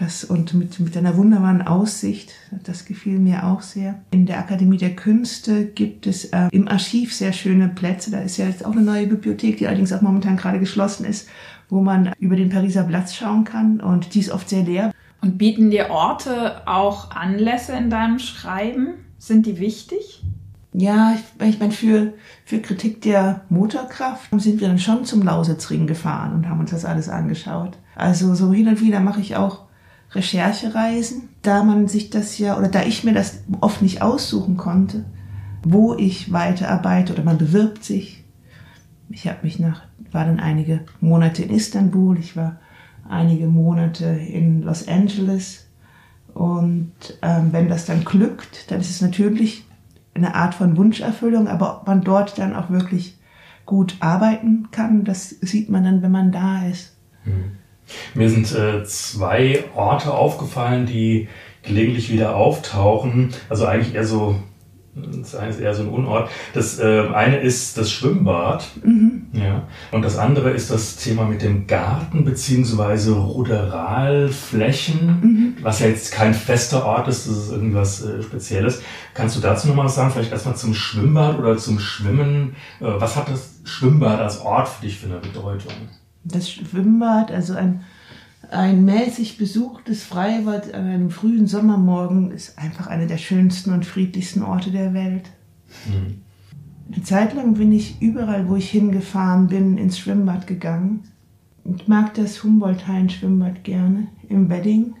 [0.00, 2.32] das und mit, mit einer wunderbaren Aussicht,
[2.64, 4.00] das gefiel mir auch sehr.
[4.10, 8.10] In der Akademie der Künste gibt es äh, im Archiv sehr schöne Plätze.
[8.10, 11.28] Da ist ja jetzt auch eine neue Bibliothek, die allerdings auch momentan gerade geschlossen ist,
[11.68, 14.92] wo man über den Pariser Platz schauen kann und die ist oft sehr leer.
[15.20, 18.94] Und bieten dir Orte auch Anlässe in deinem Schreiben?
[19.18, 20.22] Sind die wichtig?
[20.72, 22.14] Ja, ich, ich meine, für,
[22.46, 26.86] für Kritik der Motorkraft sind wir dann schon zum Lausitzring gefahren und haben uns das
[26.86, 27.76] alles angeschaut.
[27.96, 29.66] Also so hin und wieder mache ich auch
[30.12, 35.04] Recherchereisen, da man sich das ja, oder da ich mir das oft nicht aussuchen konnte,
[35.62, 38.24] wo ich weiterarbeite oder man bewirbt sich.
[39.08, 42.58] Ich habe mich nach, war dann einige Monate in Istanbul, ich war
[43.08, 45.66] einige Monate in Los Angeles
[46.34, 46.92] Und
[47.22, 49.64] ähm, wenn das dann glückt, dann ist es natürlich
[50.14, 53.18] eine Art von Wunscherfüllung, aber ob man dort dann auch wirklich
[53.66, 56.96] gut arbeiten kann, das sieht man dann, wenn man da ist.
[57.24, 57.52] Hm.
[58.14, 61.28] Mir sind äh, zwei Orte aufgefallen, die
[61.62, 63.30] gelegentlich wieder auftauchen.
[63.48, 64.36] Also eigentlich eher so
[64.94, 66.30] das eine ist eher so ein Unort.
[66.52, 68.66] Das äh, eine ist das Schwimmbad.
[68.82, 69.26] Mhm.
[69.32, 69.68] Ja.
[69.92, 75.56] Und das andere ist das Thema mit dem Garten beziehungsweise Ruderalflächen, mhm.
[75.62, 78.82] was ja jetzt kein fester Ort ist, das ist irgendwas äh, Spezielles.
[79.14, 80.10] Kannst du dazu nochmal was sagen?
[80.10, 82.56] Vielleicht erstmal zum Schwimmbad oder zum Schwimmen.
[82.80, 85.72] Äh, was hat das Schwimmbad als Ort für dich für eine Bedeutung?
[86.24, 87.80] Das Schwimmbad, also ein
[88.50, 94.42] ein mäßig besuchtes Freibad an einem frühen Sommermorgen ist einfach einer der schönsten und friedlichsten
[94.42, 95.30] Orte der Welt.
[95.86, 96.22] Mhm.
[96.92, 101.04] Eine Zeit lang bin ich überall, wo ich hingefahren bin, ins Schwimmbad gegangen.
[101.64, 104.94] Ich mag das Humboldt-Hain-Schwimmbad gerne im Wedding.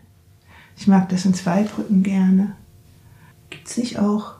[0.76, 2.54] Ich mag das in Zweibrücken gerne.
[3.48, 4.34] Gibt es nicht auch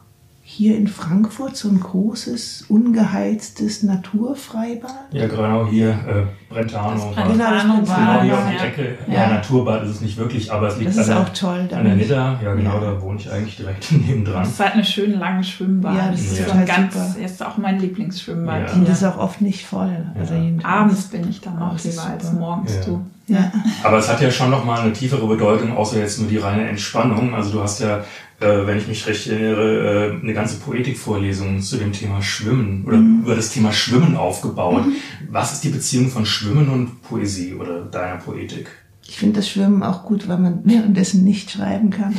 [0.52, 4.90] hier in Frankfurt so ein großes, ungeheiztes Naturfreibad.
[5.12, 7.14] Ja, genau hier, äh, Brentano.
[7.14, 8.98] Das genau, das Brentano genau hier auf die Ecke.
[9.06, 9.14] Ja.
[9.14, 9.28] ja.
[9.28, 12.40] Naturbad ist es nicht wirklich, aber es liegt das an, auch toll, an der Nidda.
[12.42, 12.80] Ja, genau, ja.
[12.80, 14.42] da wohne ich eigentlich direkt nebendran.
[14.42, 15.96] Das ist halt eine schöne lange Schwimmbad.
[15.96, 16.46] Ja, das ist ja.
[16.46, 17.24] Total ganz, super.
[17.24, 18.70] ist auch mein Lieblingsschwimmbad.
[18.70, 18.74] Ja.
[18.74, 20.04] Und das ist auch oft nicht voll.
[20.18, 20.34] Also
[20.64, 23.00] Abends bin ich dann noch lieber als morgens du.
[23.28, 23.52] Ja.
[23.84, 27.36] Aber es hat ja schon nochmal eine tiefere Bedeutung, außer jetzt nur die reine Entspannung.
[27.36, 28.00] Also du hast ja
[28.40, 32.96] äh, wenn ich mich recht erinnere, äh, eine ganze Poetikvorlesung zu dem Thema Schwimmen oder
[32.96, 33.22] mhm.
[33.22, 34.86] über das Thema Schwimmen aufgebaut.
[34.86, 34.96] Mhm.
[35.30, 38.70] Was ist die Beziehung von Schwimmen und Poesie oder deiner Poetik?
[39.06, 42.14] Ich finde das Schwimmen auch gut, weil man währenddessen nicht schreiben kann.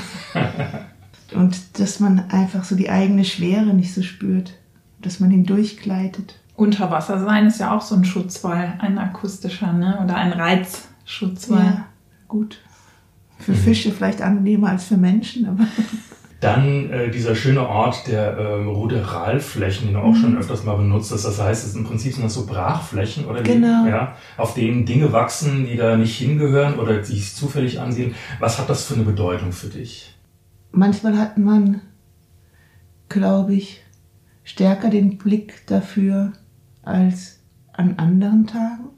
[1.34, 4.54] und dass man einfach so die eigene Schwere nicht so spürt,
[5.02, 6.36] dass man hindurchgleitet.
[6.56, 10.00] Unter Wasser sein ist ja auch so ein Schutzwall, ein akustischer, ne?
[10.04, 11.66] Oder ein Reizschutzwall.
[11.66, 11.86] Ja,
[12.28, 12.60] gut.
[13.42, 13.58] Für mhm.
[13.58, 15.68] Fische vielleicht angenehmer als für Menschen, aber.
[16.42, 20.16] Dann äh, dieser schöne Ort der äh, Ruderalflächen, den du auch mhm.
[20.16, 21.24] schon öfters mal benutzt hast.
[21.24, 23.84] Das heißt, es ist im Prinzip sind das so Brachflächen oder genau.
[23.84, 28.16] Die, ja, auf denen Dinge wachsen, die da nicht hingehören oder die sich zufällig ansehen.
[28.40, 30.16] Was hat das für eine Bedeutung für dich?
[30.72, 31.82] Manchmal hat man,
[33.08, 33.84] glaube ich,
[34.44, 36.34] stärker den Blick dafür
[36.82, 37.40] als
[37.74, 38.91] an anderen Tagen.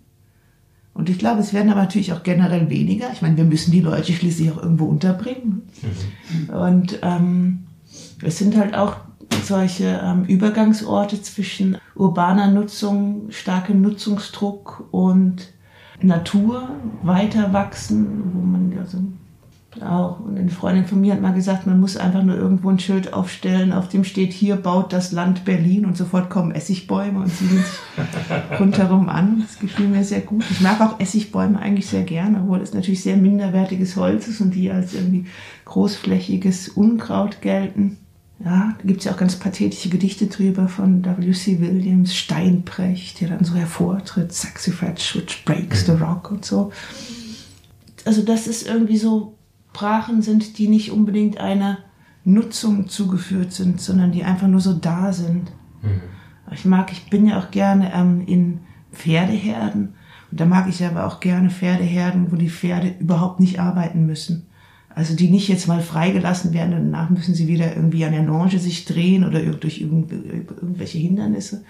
[0.93, 3.11] Und ich glaube, es werden aber natürlich auch generell weniger.
[3.11, 5.63] Ich meine, wir müssen die Leute schließlich auch irgendwo unterbringen.
[5.81, 6.53] Mhm.
[6.53, 7.63] Und ähm,
[8.21, 8.97] es sind halt auch
[9.43, 15.51] solche ähm, Übergangsorte zwischen urbaner Nutzung, starkem Nutzungsdruck und
[16.01, 16.69] Natur
[17.01, 18.99] weiter wachsen, wo man also
[19.81, 20.19] auch.
[20.19, 23.13] Und eine Freundin von mir hat mal gesagt, man muss einfach nur irgendwo ein Schild
[23.13, 27.49] aufstellen, auf dem steht, hier baut das Land Berlin und sofort kommen Essigbäume und ziehen
[27.49, 27.65] sich
[28.59, 29.41] rundherum an.
[29.41, 30.43] Das gefiel mir sehr gut.
[30.51, 34.51] Ich mag auch Essigbäume eigentlich sehr gerne, obwohl es natürlich sehr minderwertiges Holz ist und
[34.51, 35.25] die als irgendwie
[35.65, 37.97] großflächiges Unkraut gelten.
[38.43, 41.61] Ja, da gibt es ja auch ganz pathetische Gedichte drüber von W.C.
[41.61, 46.71] Williams, Steinbrecht, der dann so hervortritt, Saxifrage which breaks the rock und so.
[48.05, 49.35] Also das ist irgendwie so
[49.73, 51.79] Sprachen sind, die nicht unbedingt einer
[52.23, 55.51] Nutzung zugeführt sind, sondern die einfach nur so da sind.
[55.81, 56.01] Mhm.
[56.51, 58.59] Ich mag, ich bin ja auch gerne ähm, in
[58.91, 59.95] Pferdeherden
[60.29, 64.45] und da mag ich aber auch gerne Pferdeherden, wo die Pferde überhaupt nicht arbeiten müssen.
[64.93, 68.21] Also die nicht jetzt mal freigelassen werden und danach müssen sie wieder irgendwie an der
[68.21, 71.63] Longe sich drehen oder durch irgendwelche Hindernisse,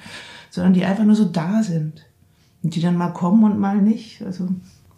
[0.49, 2.05] sondern die einfach nur so da sind.
[2.63, 4.21] Und die dann mal kommen und mal nicht.
[4.23, 4.49] Also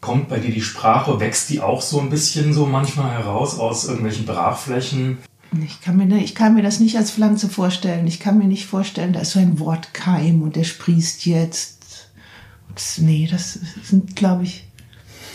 [0.05, 3.85] Kommt bei dir die Sprache, wächst die auch so ein bisschen so manchmal heraus aus
[3.85, 5.17] irgendwelchen Brachflächen?
[5.63, 8.05] Ich kann, mir, ich kann mir das nicht als Pflanze vorstellen.
[8.05, 12.11] Ich kann mir nicht vorstellen, da ist so ein Wortkeim und der sprießt jetzt.
[12.75, 14.67] Das, nee, das sind, glaube ich,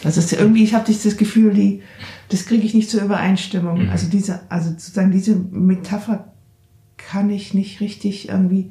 [0.05, 1.83] das ist irgendwie, ich habe das Gefühl, die,
[2.29, 3.87] das kriege ich nicht zur Übereinstimmung.
[3.87, 3.91] Mhm.
[3.91, 6.33] Also diese, also sozusagen diese Metapher
[6.97, 8.71] kann ich nicht richtig irgendwie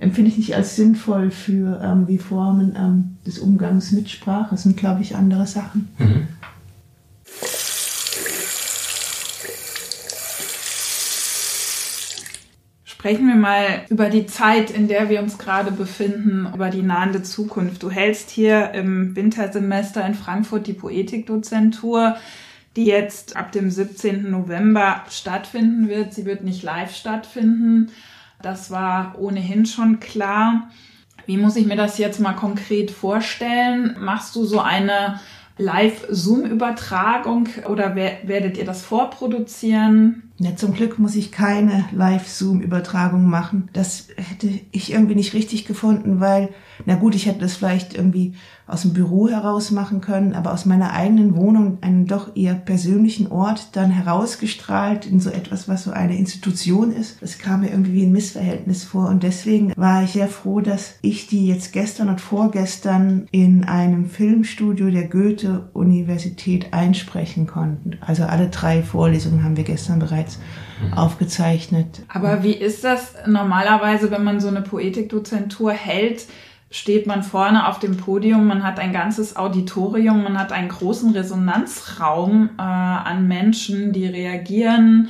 [0.00, 4.48] empfinde ich nicht als sinnvoll für ähm, die Formen ähm, des Umgangs mit Sprache.
[4.50, 5.88] Das sind, glaube ich, andere Sachen.
[5.98, 6.28] Mhm.
[12.84, 17.22] Sprechen wir mal über die Zeit, in der wir uns gerade befinden, über die nahende
[17.22, 17.82] Zukunft.
[17.82, 22.16] Du hältst hier im Wintersemester in Frankfurt die Poetikdozentur,
[22.76, 24.30] die jetzt ab dem 17.
[24.30, 26.12] November stattfinden wird.
[26.12, 27.90] Sie wird nicht live stattfinden.
[28.42, 30.68] Das war ohnehin schon klar.
[31.26, 33.96] Wie muss ich mir das jetzt mal konkret vorstellen?
[34.00, 35.20] Machst du so eine
[35.58, 40.29] Live-Zoom-Übertragung oder werdet ihr das vorproduzieren?
[40.42, 43.68] Ja, zum Glück muss ich keine Live-Zoom-Übertragung machen.
[43.74, 46.48] Das hätte ich irgendwie nicht richtig gefunden, weil,
[46.86, 48.32] na gut, ich hätte das vielleicht irgendwie
[48.70, 53.30] aus dem Büro heraus machen können, aber aus meiner eigenen Wohnung, einen doch eher persönlichen
[53.30, 57.20] Ort, dann herausgestrahlt in so etwas, was so eine Institution ist.
[57.20, 60.94] Das kam mir irgendwie wie ein Missverhältnis vor und deswegen war ich sehr froh, dass
[61.02, 67.98] ich die jetzt gestern und vorgestern in einem Filmstudio der Goethe-Universität einsprechen konnte.
[68.00, 70.29] Also alle drei Vorlesungen haben wir gestern bereits
[70.82, 70.94] mhm.
[70.94, 72.02] aufgezeichnet.
[72.08, 76.26] Aber wie ist das normalerweise, wenn man so eine Poetikdozentur hält?
[76.70, 81.10] steht man vorne auf dem Podium, man hat ein ganzes Auditorium, man hat einen großen
[81.10, 85.08] Resonanzraum äh, an Menschen, die reagieren.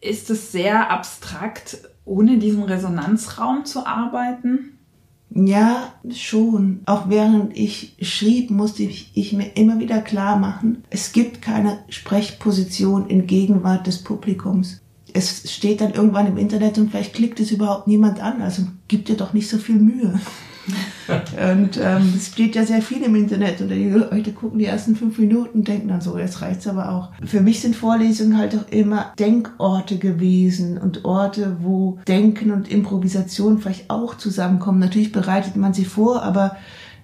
[0.00, 4.77] Ist es sehr abstrakt, ohne diesen Resonanzraum zu arbeiten?
[5.30, 6.80] Ja, schon.
[6.86, 11.78] Auch während ich schrieb, musste ich, ich, mir immer wieder klar machen, es gibt keine
[11.88, 14.80] Sprechposition in Gegenwart des Publikums.
[15.12, 19.06] Es steht dann irgendwann im Internet und vielleicht klickt es überhaupt niemand an, also gib
[19.06, 20.18] dir doch nicht so viel Mühe
[21.52, 24.96] und ähm, es steht ja sehr viel im Internet und die Leute gucken die ersten
[24.96, 27.10] fünf Minuten denken dann so, jetzt reicht's aber auch.
[27.24, 33.58] Für mich sind Vorlesungen halt auch immer Denkorte gewesen und Orte, wo Denken und Improvisation
[33.58, 34.78] vielleicht auch zusammenkommen.
[34.78, 36.56] Natürlich bereitet man sie vor, aber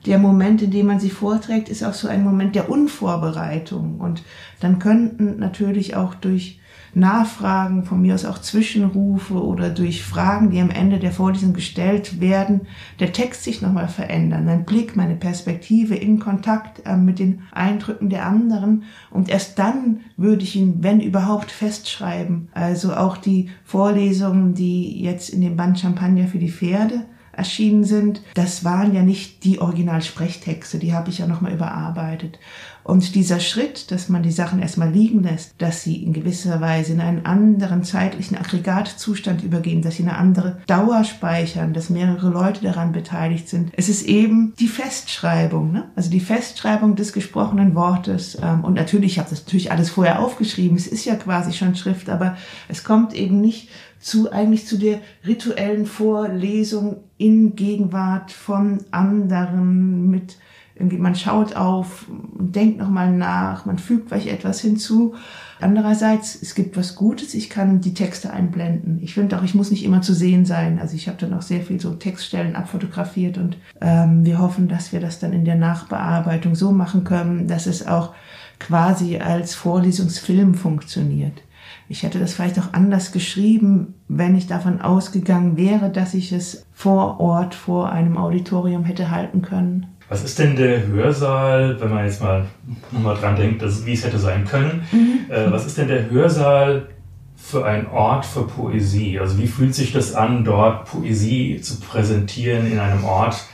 [0.07, 4.01] der Moment, in dem man sie vorträgt, ist auch so ein Moment der Unvorbereitung.
[4.01, 4.23] Und
[4.61, 6.61] dann könnten natürlich auch durch
[6.97, 12.21] Nachfragen, von mir aus auch Zwischenrufe oder durch Fragen, die am Ende der Vorlesung gestellt
[12.21, 12.63] werden,
[13.01, 18.11] der Text sich nochmal verändern, mein Blick, meine Perspektive in Kontakt äh, mit den Eindrücken
[18.11, 22.49] der anderen und erst dann würde ich ihn, wenn überhaupt, festschreiben.
[22.53, 27.05] Also auch die Vorlesungen, die jetzt in dem Band Champagner für die Pferde
[27.37, 32.39] erschienen sind, das waren ja nicht die Originalsprechtexte, die habe ich ja nochmal überarbeitet.
[32.85, 36.93] Und dieser Schritt, dass man die Sachen erstmal liegen lässt, dass sie in gewisser Weise
[36.93, 42.63] in einen anderen zeitlichen Aggregatzustand übergehen, dass sie eine andere Dauer speichern, dass mehrere Leute
[42.63, 43.73] daran beteiligt sind.
[43.75, 45.85] Es ist eben die Festschreibung, ne?
[45.97, 48.39] also die Festschreibung des gesprochenen Wortes.
[48.41, 51.77] Ähm, und natürlich, ich habe das natürlich alles vorher aufgeschrieben, es ist ja quasi schon
[51.77, 52.37] Schrift, aber
[52.69, 60.37] es kommt eben nicht zu eigentlich zu der rituellen Vorlesung in Gegenwart von anderen mit
[60.77, 62.07] irgendwie man schaut auf
[62.37, 65.15] denkt nochmal nach, man fügt vielleicht etwas hinzu.
[65.61, 68.99] Andererseits, es gibt was Gutes, ich kann die Texte einblenden.
[69.01, 70.81] Ich finde auch, ich muss nicht immer zu sehen sein.
[70.81, 74.93] Also ich habe dann auch sehr viel so Textstellen abfotografiert und ähm, wir hoffen, dass
[74.93, 78.13] wir das dann in der Nachbearbeitung so machen können, dass es auch
[78.59, 81.41] quasi als Vorlesungsfilm funktioniert.
[81.89, 86.65] Ich hätte das vielleicht auch anders geschrieben, wenn ich davon ausgegangen wäre, dass ich es
[86.73, 89.87] vor Ort vor einem Auditorium hätte halten können.
[90.09, 92.47] Was ist denn der Hörsaal, wenn man jetzt mal
[92.91, 94.83] nochmal dran denkt, dass, wie es hätte sein können?
[94.93, 95.31] Mhm.
[95.31, 96.89] Äh, was ist denn der Hörsaal
[97.37, 99.19] für ein Ort für Poesie?
[99.19, 103.45] Also wie fühlt sich das an, dort Poesie zu präsentieren in einem Ort,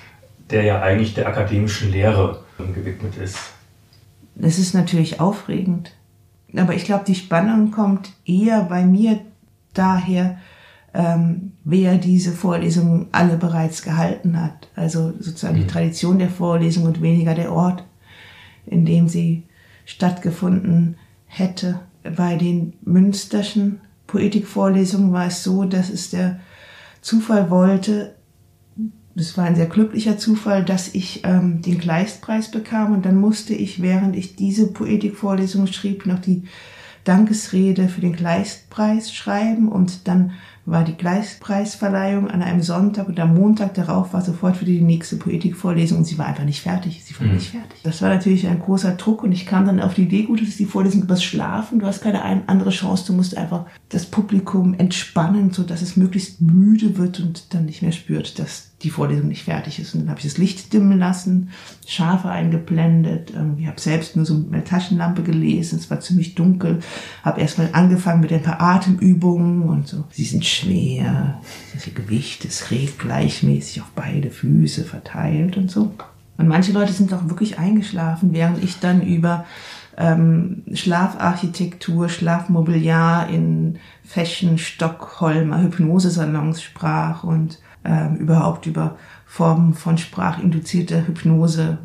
[0.50, 2.40] der ja eigentlich der akademischen Lehre
[2.74, 3.38] gewidmet ist?
[4.40, 5.92] Es ist natürlich aufregend.
[6.56, 9.20] Aber ich glaube, die Spannung kommt eher bei mir
[9.74, 10.38] daher,
[10.92, 14.68] ähm, wer diese Vorlesungen alle bereits gehalten hat.
[14.74, 15.62] Also sozusagen mhm.
[15.62, 17.84] die Tradition der Vorlesung und weniger der Ort,
[18.66, 19.44] in dem sie
[19.84, 21.80] stattgefunden hätte.
[22.16, 26.40] Bei den Münsterschen Poetikvorlesungen war es so, dass es der
[27.00, 28.14] Zufall wollte,
[29.16, 33.54] es war ein sehr glücklicher Zufall, dass ich ähm, den Kleistpreis bekam und dann musste
[33.54, 36.44] ich, während ich diese Poetikvorlesung schrieb, noch die
[37.04, 40.32] Dankesrede für den Kleistpreis schreiben und dann
[40.66, 45.16] war die Gleispreisverleihung an einem Sonntag und am Montag darauf war sofort wieder die nächste
[45.16, 47.02] Poetikvorlesung und sie war einfach nicht fertig.
[47.02, 47.34] Sie war mhm.
[47.34, 47.80] nicht fertig.
[47.82, 50.48] Das war natürlich ein großer Druck und ich kam dann auf die Idee, gut, das
[50.48, 54.74] ist die Vorlesung übers Schlafen, du hast keine andere Chance, du musst einfach das Publikum
[54.74, 59.28] entspannen, so dass es möglichst müde wird und dann nicht mehr spürt, dass die Vorlesung
[59.28, 59.94] nicht fertig ist.
[59.94, 61.50] Und dann habe ich das Licht dimmen lassen,
[61.86, 63.32] Schafe eingeblendet.
[63.58, 65.78] Ich habe selbst nur so mit einer Taschenlampe gelesen.
[65.78, 66.80] Es war ziemlich dunkel.
[67.22, 70.04] Habe erstmal angefangen mit ein paar Atemübungen und so.
[70.10, 71.40] Sie sind schwer.
[71.74, 75.92] Das Gewicht ist schräg gleichmäßig auf beide Füße verteilt und so.
[76.36, 79.44] Und manche Leute sind auch wirklich eingeschlafen, während ich dann über
[79.98, 91.06] ähm, Schlafarchitektur, Schlafmobiliar in Fashion, Stockholmer Hypnosesalons sprach und ähm, überhaupt über Formen von sprachinduzierter
[91.06, 91.78] Hypnose,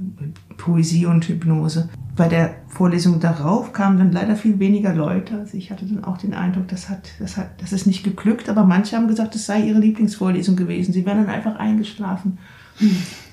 [0.57, 1.89] Poesie und Hypnose.
[2.15, 5.37] Bei der Vorlesung darauf kamen dann leider viel weniger Leute.
[5.39, 8.49] Also ich hatte dann auch den Eindruck, das hat, das hat, das ist nicht geglückt,
[8.49, 10.93] aber manche haben gesagt, es sei ihre Lieblingsvorlesung gewesen.
[10.93, 12.37] Sie wären dann einfach eingeschlafen.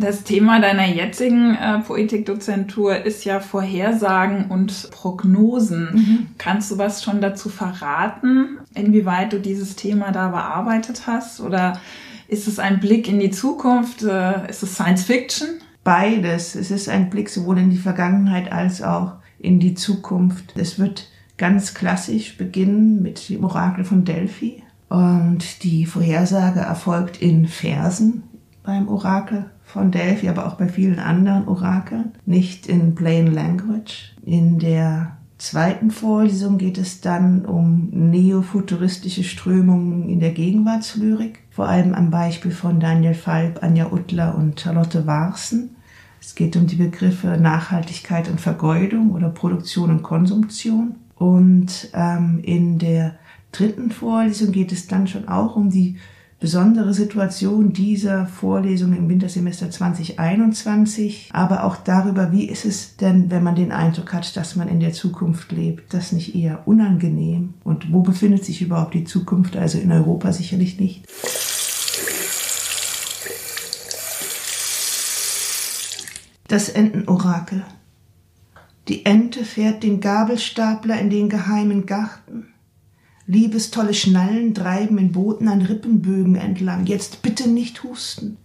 [0.00, 5.88] Das Thema deiner jetzigen äh, Poetikdozentur ist ja Vorhersagen und Prognosen.
[5.92, 6.26] Mhm.
[6.38, 11.40] Kannst du was schon dazu verraten, inwieweit du dieses Thema da bearbeitet hast?
[11.40, 11.80] Oder
[12.28, 14.02] ist es ein Blick in die Zukunft?
[14.04, 15.48] Äh, ist es Science Fiction?
[15.82, 16.54] Beides.
[16.54, 20.52] Es ist ein Blick sowohl in die Vergangenheit als auch in die Zukunft.
[20.56, 24.62] Es wird ganz klassisch beginnen mit dem Orakel von Delphi.
[24.88, 28.27] Und die Vorhersage erfolgt in Versen
[28.68, 34.14] beim Orakel von Delphi, aber auch bei vielen anderen Orakeln, nicht in plain language.
[34.26, 41.94] In der zweiten Vorlesung geht es dann um neofuturistische Strömungen in der Gegenwartslyrik, vor allem
[41.94, 45.70] am Beispiel von Daniel Falb, Anja Uttler und Charlotte Warsen.
[46.20, 50.96] Es geht um die Begriffe Nachhaltigkeit und Vergeudung oder Produktion und Konsumtion.
[51.16, 53.14] Und ähm, in der
[53.50, 55.96] dritten Vorlesung geht es dann schon auch um die
[56.40, 63.42] besondere Situation dieser Vorlesung im Wintersemester 2021, aber auch darüber, wie ist es denn, wenn
[63.42, 67.92] man den Eindruck hat, dass man in der Zukunft lebt, das nicht eher unangenehm und
[67.92, 71.04] wo befindet sich überhaupt die Zukunft, also in Europa sicherlich nicht.
[76.46, 77.62] Das Entenorakel.
[78.86, 82.46] Die Ente fährt den Gabelstapler in den geheimen Garten.
[83.30, 86.86] Liebestolle Schnallen treiben in Booten an Rippenbögen entlang.
[86.86, 88.38] Jetzt bitte nicht husten.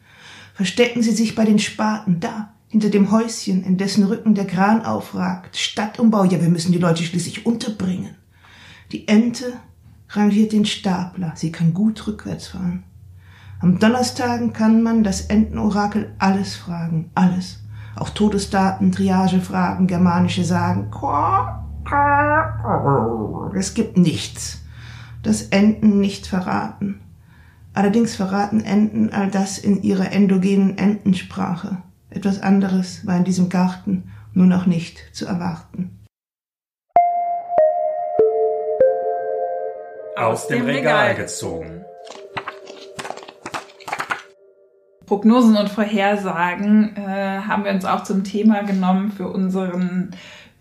[0.55, 4.83] Verstecken Sie sich bei den Spaten, da, hinter dem Häuschen, in dessen Rücken der Kran
[4.83, 5.55] aufragt.
[5.55, 8.15] Stadtumbau, ja, wir müssen die Leute schließlich unterbringen.
[8.91, 9.53] Die Ente
[10.09, 11.31] rangiert den Stapler.
[11.33, 12.83] Sie kann gut rückwärts fahren.
[13.61, 17.09] Am Donnerstagen kann man das Entenorakel alles fragen.
[17.15, 17.61] Alles.
[17.95, 20.91] Auch Todesdaten, Triagefragen, germanische Sagen.
[23.55, 24.62] Es gibt nichts
[25.23, 26.99] das Enten nicht verraten.
[27.73, 31.77] Allerdings verraten Enten all das in ihrer endogenen Entensprache.
[32.11, 35.99] Etwas anderes war in diesem Garten nur noch nicht zu erwarten.
[40.15, 41.83] Aus dem Regal gezogen.
[45.07, 50.11] Prognosen und Vorhersagen äh, haben wir uns auch zum Thema genommen für unseren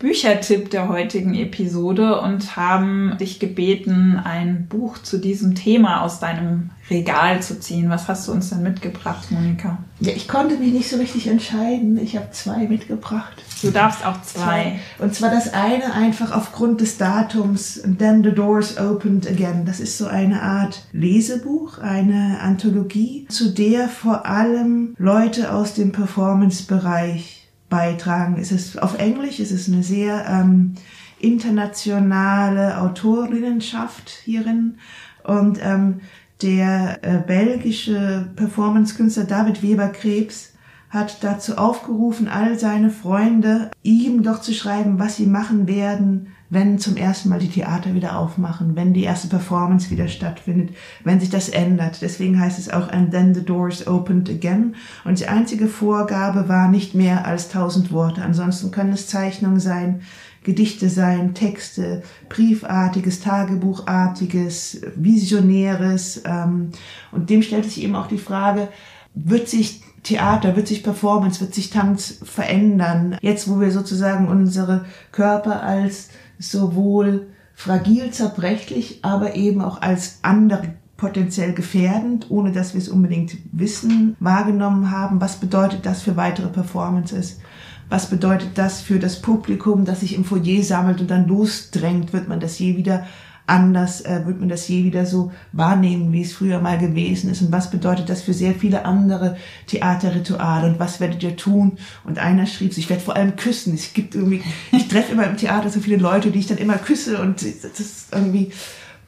[0.03, 6.71] Büchertipp der heutigen Episode und haben dich gebeten, ein Buch zu diesem Thema aus deinem
[6.91, 7.89] Regal zu ziehen.
[7.89, 9.79] Was hast du uns denn mitgebracht, Monika?
[10.01, 11.99] Ja, ich konnte mich nicht so richtig entscheiden.
[12.03, 13.45] Ich habe zwei mitgebracht.
[13.63, 14.81] Du darfst auch zwei.
[14.99, 19.65] Und zwar das eine einfach aufgrund des Datums Then the Doors Opened Again.
[19.65, 25.93] Das ist so eine Art Lesebuch, eine Anthologie, zu der vor allem Leute aus dem
[25.93, 27.42] Performance-Bereich
[27.73, 28.37] beitragen.
[28.39, 30.75] Es ist auf Englisch, es ist eine sehr ähm,
[31.19, 34.77] internationale Autorinnenschaft hierin
[35.25, 36.01] und ähm,
[36.43, 40.53] der äh, belgische Performance-Künstler David Weber-Krebs
[40.91, 46.79] hat dazu aufgerufen, all seine Freunde ihm doch zu schreiben, was sie machen werden, wenn
[46.79, 51.31] zum ersten Mal die Theater wieder aufmachen, wenn die erste Performance wieder stattfindet, wenn sich
[51.31, 52.03] das ändert.
[52.03, 54.77] Deswegen heißt es auch And then the doors opened again.
[55.07, 58.21] Und die einzige Vorgabe war nicht mehr als tausend Worte.
[58.21, 60.03] Ansonsten können es Zeichnungen sein,
[60.45, 66.21] Gedichte sein, Texte, Briefartiges, Tagebuchartiges, Visionäres.
[66.27, 66.73] Ähm,
[67.13, 68.69] und dem stellt sich eben auch die Frage,
[69.15, 73.17] wird sich Theater, wird sich Performance, wird sich Tanz verändern?
[73.23, 76.11] Jetzt, wo wir sozusagen unsere Körper als
[76.43, 83.37] sowohl fragil, zerbrechlich, aber eben auch als andere potenziell gefährdend, ohne dass wir es unbedingt
[83.51, 85.21] wissen, wahrgenommen haben.
[85.21, 87.41] Was bedeutet das für weitere Performances?
[87.89, 92.13] Was bedeutet das für das Publikum, das sich im Foyer sammelt und dann losdrängt?
[92.13, 93.05] Wird man das je wieder
[93.47, 97.43] anders, äh, wird man das je wieder so wahrnehmen, wie es früher mal gewesen ist
[97.43, 99.37] und was bedeutet das für sehr viele andere
[99.67, 101.79] Theaterrituale und was werdet ihr tun?
[102.05, 103.75] Und einer schrieb, ich werde vor allem küssen.
[103.75, 106.79] Es gibt irgendwie, ich treffe immer im Theater so viele Leute, die ich dann immer
[106.79, 108.53] küsse und das ist irgendwie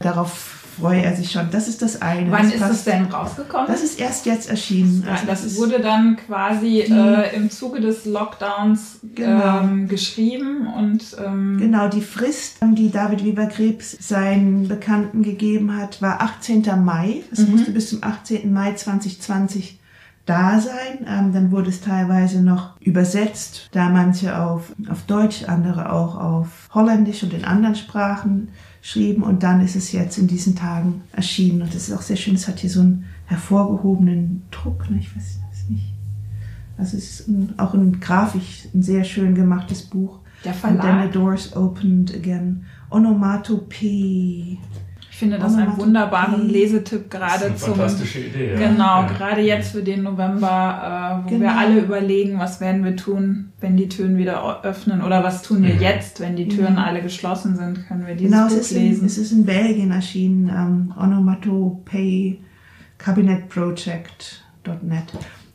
[0.01, 1.51] darauf freue er sich schon.
[1.51, 2.31] Das ist das eine.
[2.31, 3.66] Wann das ist es denn rausgekommen?
[3.66, 5.07] Das ist erst jetzt erschienen.
[5.11, 9.61] Also das, das wurde dann quasi äh, im Zuge des Lockdowns genau.
[9.61, 16.03] ähm, geschrieben und ähm genau die Frist, die David Weber Krebs seinen Bekannten gegeben hat,
[16.03, 16.64] war 18.
[16.85, 17.22] Mai.
[17.31, 17.53] Es mhm.
[17.53, 18.53] musste bis zum 18.
[18.53, 19.79] Mai 2020
[20.27, 21.07] da sein.
[21.07, 26.49] Ähm, dann wurde es teilweise noch übersetzt, da manche auf, auf Deutsch, andere auch auf
[26.75, 28.49] Holländisch und in anderen Sprachen
[28.85, 32.16] schrieben und dann ist es jetzt in diesen Tagen erschienen und es ist auch sehr
[32.16, 34.99] schön, es hat hier so einen hervorgehobenen Druck, ne?
[35.01, 35.39] ich weiß
[35.70, 35.95] nicht.
[36.76, 40.18] Also es ist ein, auch ein grafisch ein sehr schön gemachtes Buch.
[40.45, 40.85] Der Verlag.
[40.85, 42.66] And then the doors opened again.
[42.91, 44.59] Onomatopee.
[45.15, 47.75] Ich finde das einen wunderbaren Lesetipp gerade das ist eine zum.
[47.77, 48.55] Fantastische Idee.
[48.55, 48.69] Ja.
[48.69, 49.07] Genau, ja.
[49.07, 51.57] gerade jetzt für den November, äh, wo wir Genau.
[51.57, 55.75] alle überlegen, was werden wir tun, wenn die Türen wieder öffnen oder was tun wir
[55.77, 55.81] Mhm.
[55.81, 56.79] jetzt, wenn die Türen Mhm.
[56.81, 59.07] alle geschlossen sind, können wir dieses Genau, es Buch ist, in, lesen.
[59.07, 62.41] es ist in Belgien erschienen, ähm, Onomatopay.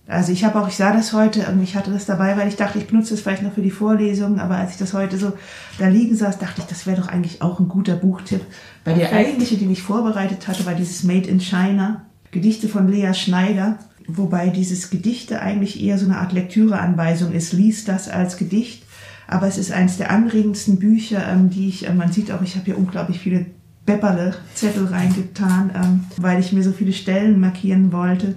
[0.09, 2.55] Also ich habe auch, ich sah das heute, ähm, ich hatte das dabei, weil ich
[2.55, 5.33] dachte, ich benutze das vielleicht noch für die Vorlesung, aber als ich das heute so
[5.77, 8.41] da liegen saß, dachte ich, das wäre doch eigentlich auch ein guter Buchtipp.
[8.85, 13.13] Weil der eigentliche, den ich vorbereitet hatte, war dieses Made in China, Gedichte von Lea
[13.13, 17.53] Schneider, wobei dieses Gedichte eigentlich eher so eine Art Lektüreanweisung ist.
[17.53, 18.83] Lies das als Gedicht.
[19.27, 22.55] Aber es ist eines der anregendsten Bücher, ähm, die ich, äh, man sieht auch, ich
[22.55, 23.45] habe hier unglaublich viele
[23.85, 28.35] Bepperle Zettel reingetan, ähm, weil ich mir so viele Stellen markieren wollte.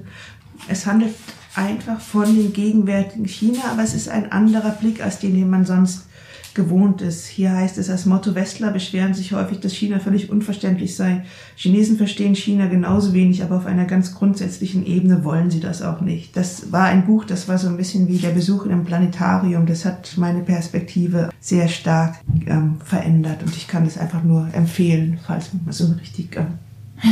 [0.68, 1.14] Es handelt
[1.54, 5.64] einfach von dem gegenwärtigen China, aber es ist ein anderer Blick als den, den man
[5.64, 6.06] sonst
[6.54, 7.26] gewohnt ist.
[7.26, 11.24] Hier heißt es als Motto, Westler beschweren sich häufig, dass China völlig unverständlich sei.
[11.56, 16.00] Chinesen verstehen China genauso wenig, aber auf einer ganz grundsätzlichen Ebene wollen sie das auch
[16.00, 16.36] nicht.
[16.36, 19.66] Das war ein Buch, das war so ein bisschen wie der Besuch in einem Planetarium.
[19.66, 25.18] Das hat meine Perspektive sehr stark ähm, verändert und ich kann es einfach nur empfehlen,
[25.26, 26.58] falls man so richtig ähm,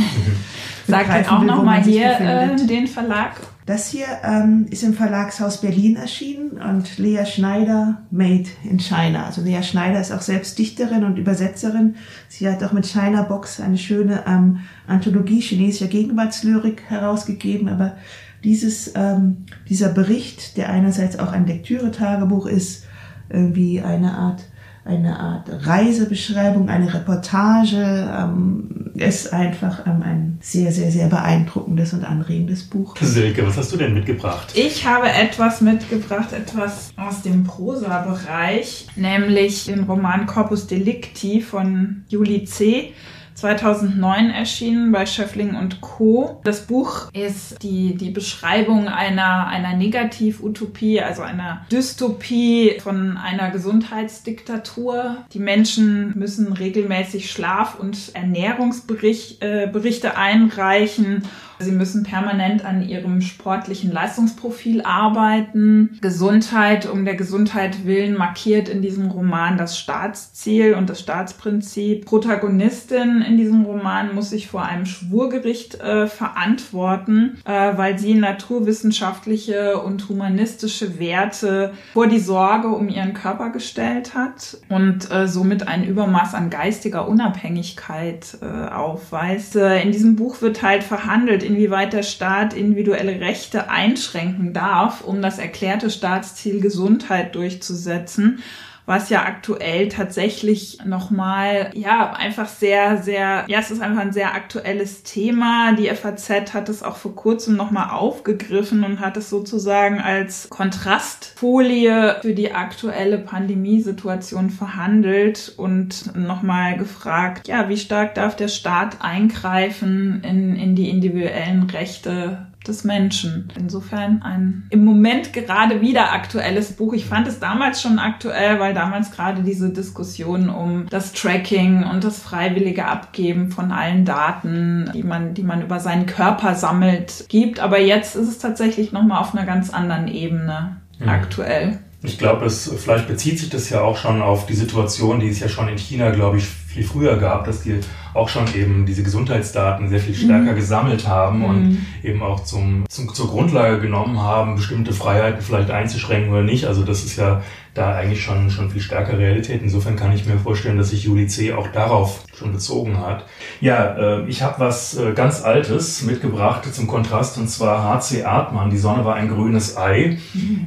[0.87, 3.33] Sag dann auch nochmal hier äh, den Verlag.
[3.65, 9.25] Das hier ähm, ist im Verlagshaus Berlin erschienen und Lea Schneider Made in China.
[9.25, 11.95] Also Lea Schneider ist auch selbst Dichterin und Übersetzerin.
[12.27, 17.69] Sie hat auch mit China Box eine schöne ähm, Anthologie chinesischer Gegenwartslyrik herausgegeben.
[17.69, 17.97] Aber
[18.43, 22.85] dieses, ähm, dieser Bericht, der einerseits auch ein Lektüre-Tagebuch ist,
[23.29, 24.43] irgendwie eine Art
[24.83, 32.03] eine Art Reisebeschreibung, eine Reportage, ähm, ist einfach ähm, ein sehr, sehr, sehr beeindruckendes und
[32.03, 32.95] anregendes Buch.
[32.99, 34.53] Silke, was hast du denn mitgebracht?
[34.55, 42.45] Ich habe etwas mitgebracht, etwas aus dem Prosa-Bereich, nämlich den Roman Corpus Delicti von Juli
[42.45, 42.93] C.
[43.41, 46.39] 2009 erschienen bei Schöffling und Co.
[46.43, 55.17] Das Buch ist die, die Beschreibung einer, einer Negativ-Utopie, also einer Dystopie von einer Gesundheitsdiktatur.
[55.33, 61.23] Die Menschen müssen regelmäßig Schlaf- und Ernährungsberichte äh, einreichen.
[61.61, 65.97] Sie müssen permanent an ihrem sportlichen Leistungsprofil arbeiten.
[66.01, 72.05] Gesundheit um der Gesundheit willen markiert in diesem Roman das Staatsziel und das Staatsprinzip.
[72.05, 79.79] Protagonistin in diesem Roman muss sich vor einem Schwurgericht äh, verantworten, äh, weil sie naturwissenschaftliche
[79.79, 85.83] und humanistische Werte vor die Sorge um ihren Körper gestellt hat und äh, somit ein
[85.83, 89.55] Übermaß an geistiger Unabhängigkeit äh, aufweist.
[89.55, 95.21] Äh, in diesem Buch wird halt verhandelt, inwieweit der Staat individuelle Rechte einschränken darf, um
[95.21, 98.41] das erklärte Staatsziel Gesundheit durchzusetzen
[98.85, 104.33] was ja aktuell tatsächlich nochmal, ja, einfach sehr, sehr, ja, es ist einfach ein sehr
[104.33, 105.73] aktuelles Thema.
[105.73, 112.17] Die FAZ hat es auch vor kurzem nochmal aufgegriffen und hat es sozusagen als Kontrastfolie
[112.21, 120.23] für die aktuelle Pandemiesituation verhandelt und nochmal gefragt, ja, wie stark darf der Staat eingreifen
[120.23, 123.51] in, in die individuellen Rechte des Menschen.
[123.57, 126.93] Insofern ein im Moment gerade wieder aktuelles Buch.
[126.93, 132.03] Ich fand es damals schon aktuell, weil damals gerade diese Diskussion um das Tracking und
[132.03, 137.59] das freiwillige Abgeben von allen Daten, die man, die man über seinen Körper sammelt, gibt.
[137.59, 141.09] Aber jetzt ist es tatsächlich nochmal auf einer ganz anderen Ebene Mhm.
[141.09, 141.79] aktuell.
[142.03, 145.39] Ich glaube, es vielleicht bezieht sich das ja auch schon auf die Situation, die es
[145.39, 147.79] ja schon in China, glaube ich, viel früher gab, dass die
[148.13, 151.85] auch schon eben diese Gesundheitsdaten sehr viel stärker gesammelt haben und Mhm.
[152.03, 156.65] eben auch zum, zum, zur Grundlage genommen haben, bestimmte Freiheiten vielleicht einzuschränken oder nicht.
[156.65, 157.41] Also das ist ja
[157.73, 159.61] da eigentlich schon, schon viel stärker Realität.
[159.61, 161.53] Insofern kann ich mir vorstellen, dass sich Juli C.
[161.53, 163.25] auch darauf schon bezogen hat.
[163.61, 168.23] Ja, äh, ich habe was äh, ganz Altes mitgebracht zum Kontrast und zwar H.C.
[168.25, 170.17] Artmann, Die Sonne war ein grünes Ei.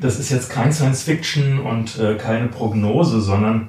[0.00, 3.68] Das ist jetzt kein Science Fiction und äh, keine Prognose, sondern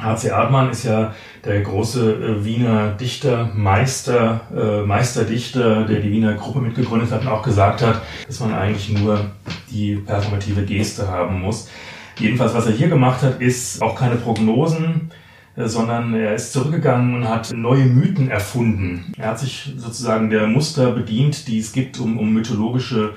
[0.00, 0.30] H.C.
[0.32, 1.14] Artmann ist ja
[1.44, 7.28] der große äh, Wiener Dichter, Meister, äh, Meisterdichter, der die Wiener Gruppe mitgegründet hat und
[7.28, 9.30] auch gesagt hat, dass man eigentlich nur
[9.70, 11.68] die performative Geste haben muss.
[12.18, 15.10] Jedenfalls, was er hier gemacht hat, ist auch keine Prognosen,
[15.56, 19.12] äh, sondern er ist zurückgegangen und hat neue Mythen erfunden.
[19.18, 23.14] Er hat sich sozusagen der Muster bedient, die es gibt, um, um mythologische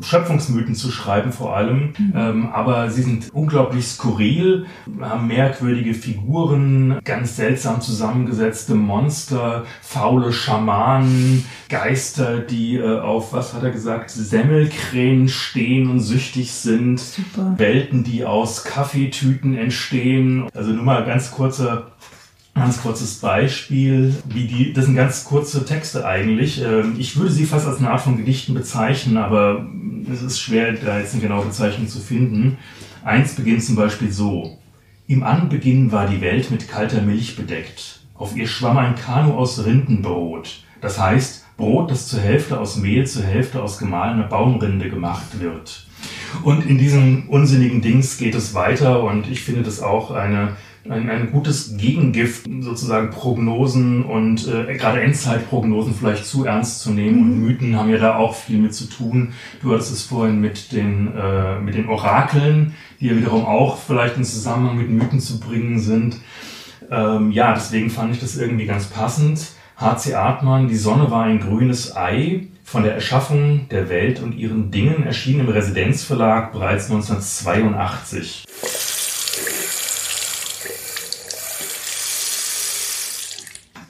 [0.00, 4.66] Schöpfungsmythen zu schreiben vor allem, ähm, aber sie sind unglaublich skurril,
[5.00, 13.62] haben merkwürdige Figuren, ganz seltsam zusammengesetzte Monster, faule Schamanen, Geister, die äh, auf, was hat
[13.62, 17.54] er gesagt, Semmelkränen stehen und süchtig sind, Super.
[17.56, 20.48] Welten, die aus Kaffeetüten entstehen.
[20.54, 21.89] Also nur mal ganz kurzer
[22.60, 26.62] Ganz kurzes Beispiel, wie die, das sind ganz kurze Texte eigentlich.
[26.62, 29.66] Ähm, ich würde sie fast als eine Art von Gedichten bezeichnen, aber
[30.12, 32.58] es ist schwer, da jetzt eine genaue Bezeichnung zu finden.
[33.02, 34.58] Eins beginnt zum Beispiel so.
[35.06, 38.00] Im Anbeginn war die Welt mit kalter Milch bedeckt.
[38.14, 40.62] Auf ihr schwamm ein Kanu aus Rindenbrot.
[40.82, 45.86] Das heißt, Brot, das zur Hälfte aus Mehl, zur Hälfte aus gemahlener Baumrinde gemacht wird.
[46.42, 50.56] Und in diesem unsinnigen Dings geht es weiter und ich finde das auch eine
[50.88, 57.16] ein, ein gutes Gegengift, sozusagen Prognosen und äh, gerade Endzeitprognosen vielleicht zu ernst zu nehmen.
[57.16, 57.22] Mhm.
[57.22, 59.32] Und Mythen haben ja da auch viel mit zu tun.
[59.62, 64.16] Du hattest es vorhin mit den, äh, mit den Orakeln, die ja wiederum auch vielleicht
[64.16, 66.16] in Zusammenhang mit Mythen zu bringen sind.
[66.90, 69.52] Ähm, ja, deswegen fand ich das irgendwie ganz passend.
[69.76, 70.14] H.C.
[70.14, 72.48] Artmann, Die Sonne war ein grünes Ei.
[72.64, 78.44] Von der Erschaffung der Welt und ihren Dingen erschien im Residenzverlag bereits 1982.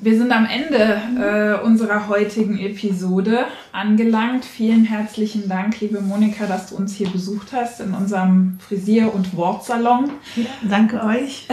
[0.02, 4.46] Wir sind am Ende äh, unserer heutigen Episode angelangt.
[4.46, 9.36] Vielen herzlichen Dank, liebe Monika, dass du uns hier besucht hast in unserem Frisier- und
[9.36, 10.10] Wortsalon.
[10.36, 11.46] Ja, danke euch.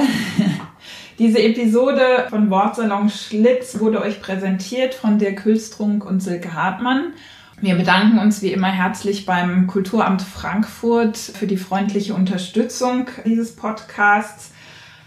[1.20, 7.14] Diese Episode von Wortsalon Schlitz wurde euch präsentiert von Dirk Hülstrunk und Silke Hartmann.
[7.60, 14.52] Wir bedanken uns wie immer herzlich beim Kulturamt Frankfurt für die freundliche Unterstützung dieses Podcasts.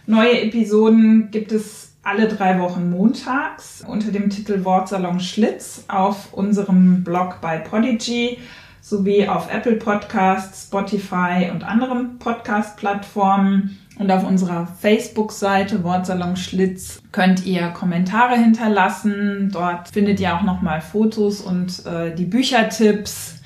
[0.05, 7.05] Neue Episoden gibt es alle drei Wochen montags unter dem Titel Wortsalon Schlitz auf unserem
[7.05, 8.39] Blog bei Podigy
[8.81, 13.79] sowie auf Apple Podcasts, Spotify und anderen Podcast-Plattformen.
[13.99, 19.51] Und auf unserer Facebook-Seite Wortsalon Schlitz könnt ihr Kommentare hinterlassen.
[19.53, 23.40] Dort findet ihr auch nochmal Fotos und äh, die Büchertipps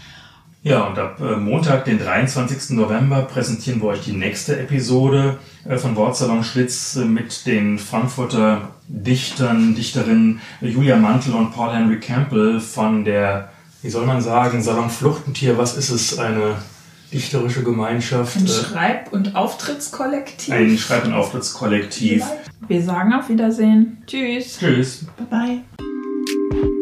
[0.64, 2.70] ja, und ab äh, Montag, den 23.
[2.70, 5.36] November, präsentieren wir euch die nächste Episode
[5.68, 12.00] äh, von Wortsalon Schlitz äh, mit den Frankfurter Dichtern, Dichterinnen Julia Mantel und Paul Henry
[12.00, 13.50] Campbell von der,
[13.82, 15.58] wie soll man sagen, Salon Fluchtentier.
[15.58, 16.18] Was ist es?
[16.18, 16.56] Eine
[17.12, 18.36] dichterische Gemeinschaft?
[18.36, 20.52] Ein Schreib- und Auftrittskollektiv.
[20.52, 22.24] Ein Schreib- und Auftrittskollektiv.
[22.68, 24.02] Wir sagen auf Wiedersehen.
[24.06, 24.58] Tschüss.
[24.58, 25.06] Tschüss.
[25.30, 26.74] Bye bye.